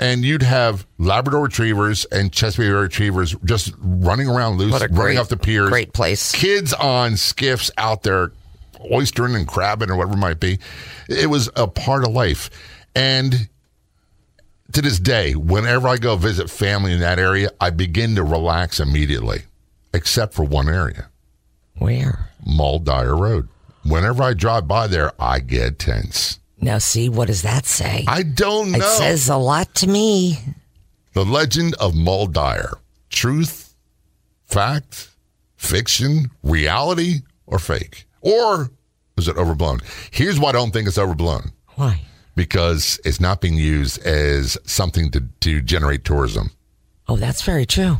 And 0.00 0.24
you'd 0.24 0.42
have 0.44 0.86
Labrador 0.98 1.42
retrievers 1.42 2.04
and 2.06 2.32
Chesapeake 2.32 2.72
retrievers 2.72 3.34
just 3.44 3.74
running 3.78 4.28
around 4.28 4.58
loose, 4.58 4.80
running 4.90 5.18
off 5.18 5.28
the 5.28 5.36
piers. 5.36 5.68
great 5.70 5.92
place. 5.92 6.30
Kids 6.32 6.72
on 6.72 7.16
skiffs 7.16 7.70
out 7.76 8.04
there 8.04 8.32
oystering 8.92 9.34
and 9.34 9.46
crabbing 9.48 9.90
or 9.90 9.96
whatever 9.96 10.14
it 10.14 10.20
might 10.20 10.40
be. 10.40 10.58
It 11.08 11.28
was 11.28 11.50
a 11.56 11.66
part 11.66 12.04
of 12.04 12.12
life. 12.12 12.48
And 12.94 13.48
to 14.72 14.82
this 14.82 15.00
day, 15.00 15.34
whenever 15.34 15.88
I 15.88 15.96
go 15.96 16.16
visit 16.16 16.50
family 16.50 16.92
in 16.92 17.00
that 17.00 17.18
area, 17.18 17.50
I 17.60 17.70
begin 17.70 18.14
to 18.16 18.22
relax 18.22 18.80
immediately, 18.80 19.42
except 19.94 20.34
for 20.34 20.44
one 20.44 20.68
area, 20.68 21.08
Where? 21.78 22.30
Moll 22.46 22.78
Dyer 22.78 23.16
Road. 23.16 23.48
Whenever 23.84 24.22
I 24.22 24.34
drive 24.34 24.68
by 24.68 24.86
there, 24.86 25.12
I 25.20 25.40
get 25.40 25.78
tense. 25.78 26.38
Now, 26.60 26.78
see, 26.78 27.08
what 27.08 27.28
does 27.28 27.42
that 27.42 27.66
say? 27.66 28.04
I 28.08 28.22
don't 28.22 28.72
know. 28.72 28.78
It 28.78 28.82
says 28.82 29.28
a 29.28 29.36
lot 29.36 29.74
to 29.76 29.86
me. 29.86 30.38
the 31.12 31.24
legend 31.24 31.74
of 31.80 31.94
Moll 31.94 32.26
Dyer. 32.26 32.72
Truth, 33.10 33.74
fact, 34.44 35.10
fiction, 35.56 36.30
reality, 36.42 37.20
or 37.46 37.58
fake? 37.58 38.06
Or 38.20 38.70
is 39.16 39.28
it 39.28 39.36
overblown? 39.36 39.80
Here's 40.10 40.38
why 40.38 40.50
I 40.50 40.52
don't 40.52 40.72
think 40.72 40.88
it's 40.88 40.98
overblown. 40.98 41.52
Why? 41.76 42.02
Because 42.34 43.00
it's 43.04 43.20
not 43.20 43.40
being 43.40 43.54
used 43.54 44.04
as 44.04 44.58
something 44.64 45.10
to, 45.12 45.24
to 45.40 45.60
generate 45.60 46.04
tourism. 46.04 46.50
Oh, 47.08 47.16
that's 47.16 47.42
very 47.42 47.66
true. 47.66 47.98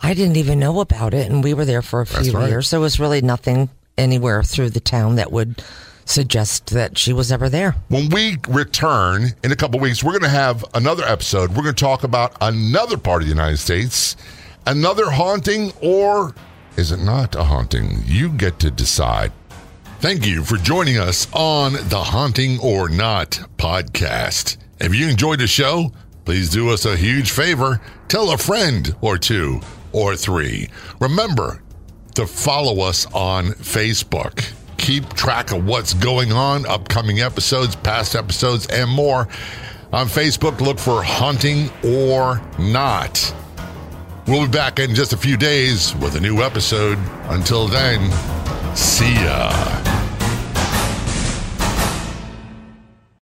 I 0.00 0.14
didn't 0.14 0.36
even 0.36 0.58
know 0.58 0.80
about 0.80 1.14
it, 1.14 1.30
and 1.30 1.44
we 1.44 1.54
were 1.54 1.64
there 1.64 1.82
for 1.82 2.00
a 2.00 2.06
few 2.06 2.32
right. 2.32 2.48
years. 2.48 2.70
There 2.70 2.80
was 2.80 2.98
really 2.98 3.20
nothing 3.20 3.70
anywhere 3.96 4.42
through 4.42 4.70
the 4.70 4.80
town 4.80 5.16
that 5.16 5.30
would 5.30 5.62
suggest 6.12 6.70
that 6.70 6.98
she 6.98 7.12
was 7.12 7.32
ever 7.32 7.48
there. 7.48 7.74
When 7.88 8.08
we 8.10 8.36
return 8.48 9.28
in 9.42 9.52
a 9.52 9.56
couple 9.56 9.80
weeks, 9.80 10.04
we're 10.04 10.12
going 10.12 10.22
to 10.22 10.28
have 10.28 10.64
another 10.74 11.04
episode. 11.04 11.50
We're 11.50 11.62
going 11.62 11.74
to 11.74 11.84
talk 11.84 12.04
about 12.04 12.36
another 12.40 12.96
part 12.96 13.22
of 13.22 13.28
the 13.28 13.34
United 13.34 13.56
States, 13.58 14.16
another 14.66 15.10
haunting, 15.10 15.72
or 15.80 16.34
is 16.76 16.92
it 16.92 17.00
not 17.00 17.34
a 17.34 17.44
haunting? 17.44 18.02
You 18.04 18.30
get 18.30 18.58
to 18.60 18.70
decide. 18.70 19.32
Thank 20.00 20.26
you 20.26 20.44
for 20.44 20.56
joining 20.56 20.98
us 20.98 21.28
on 21.32 21.74
the 21.74 22.02
Haunting 22.02 22.58
or 22.60 22.88
Not 22.88 23.40
podcast. 23.56 24.56
If 24.80 24.94
you 24.94 25.08
enjoyed 25.08 25.38
the 25.38 25.46
show, 25.46 25.92
please 26.24 26.50
do 26.50 26.70
us 26.70 26.84
a 26.84 26.96
huge 26.96 27.30
favor. 27.30 27.80
Tell 28.08 28.32
a 28.32 28.38
friend 28.38 28.94
or 29.00 29.16
two 29.16 29.60
or 29.92 30.16
three. 30.16 30.68
Remember 31.00 31.62
to 32.16 32.26
follow 32.26 32.80
us 32.80 33.06
on 33.12 33.46
Facebook. 33.46 34.52
Keep 34.82 35.14
track 35.14 35.52
of 35.52 35.64
what's 35.64 35.94
going 35.94 36.32
on, 36.32 36.66
upcoming 36.66 37.20
episodes, 37.20 37.76
past 37.76 38.16
episodes, 38.16 38.66
and 38.66 38.90
more. 38.90 39.28
On 39.92 40.08
Facebook, 40.08 40.60
look 40.60 40.80
for 40.80 41.04
Haunting 41.04 41.70
or 41.84 42.42
Not. 42.58 43.32
We'll 44.26 44.46
be 44.46 44.50
back 44.50 44.80
in 44.80 44.96
just 44.96 45.12
a 45.12 45.16
few 45.16 45.36
days 45.36 45.94
with 45.94 46.16
a 46.16 46.20
new 46.20 46.42
episode. 46.42 46.98
Until 47.28 47.68
then, 47.68 48.10
see 48.74 49.14
ya. 49.14 49.91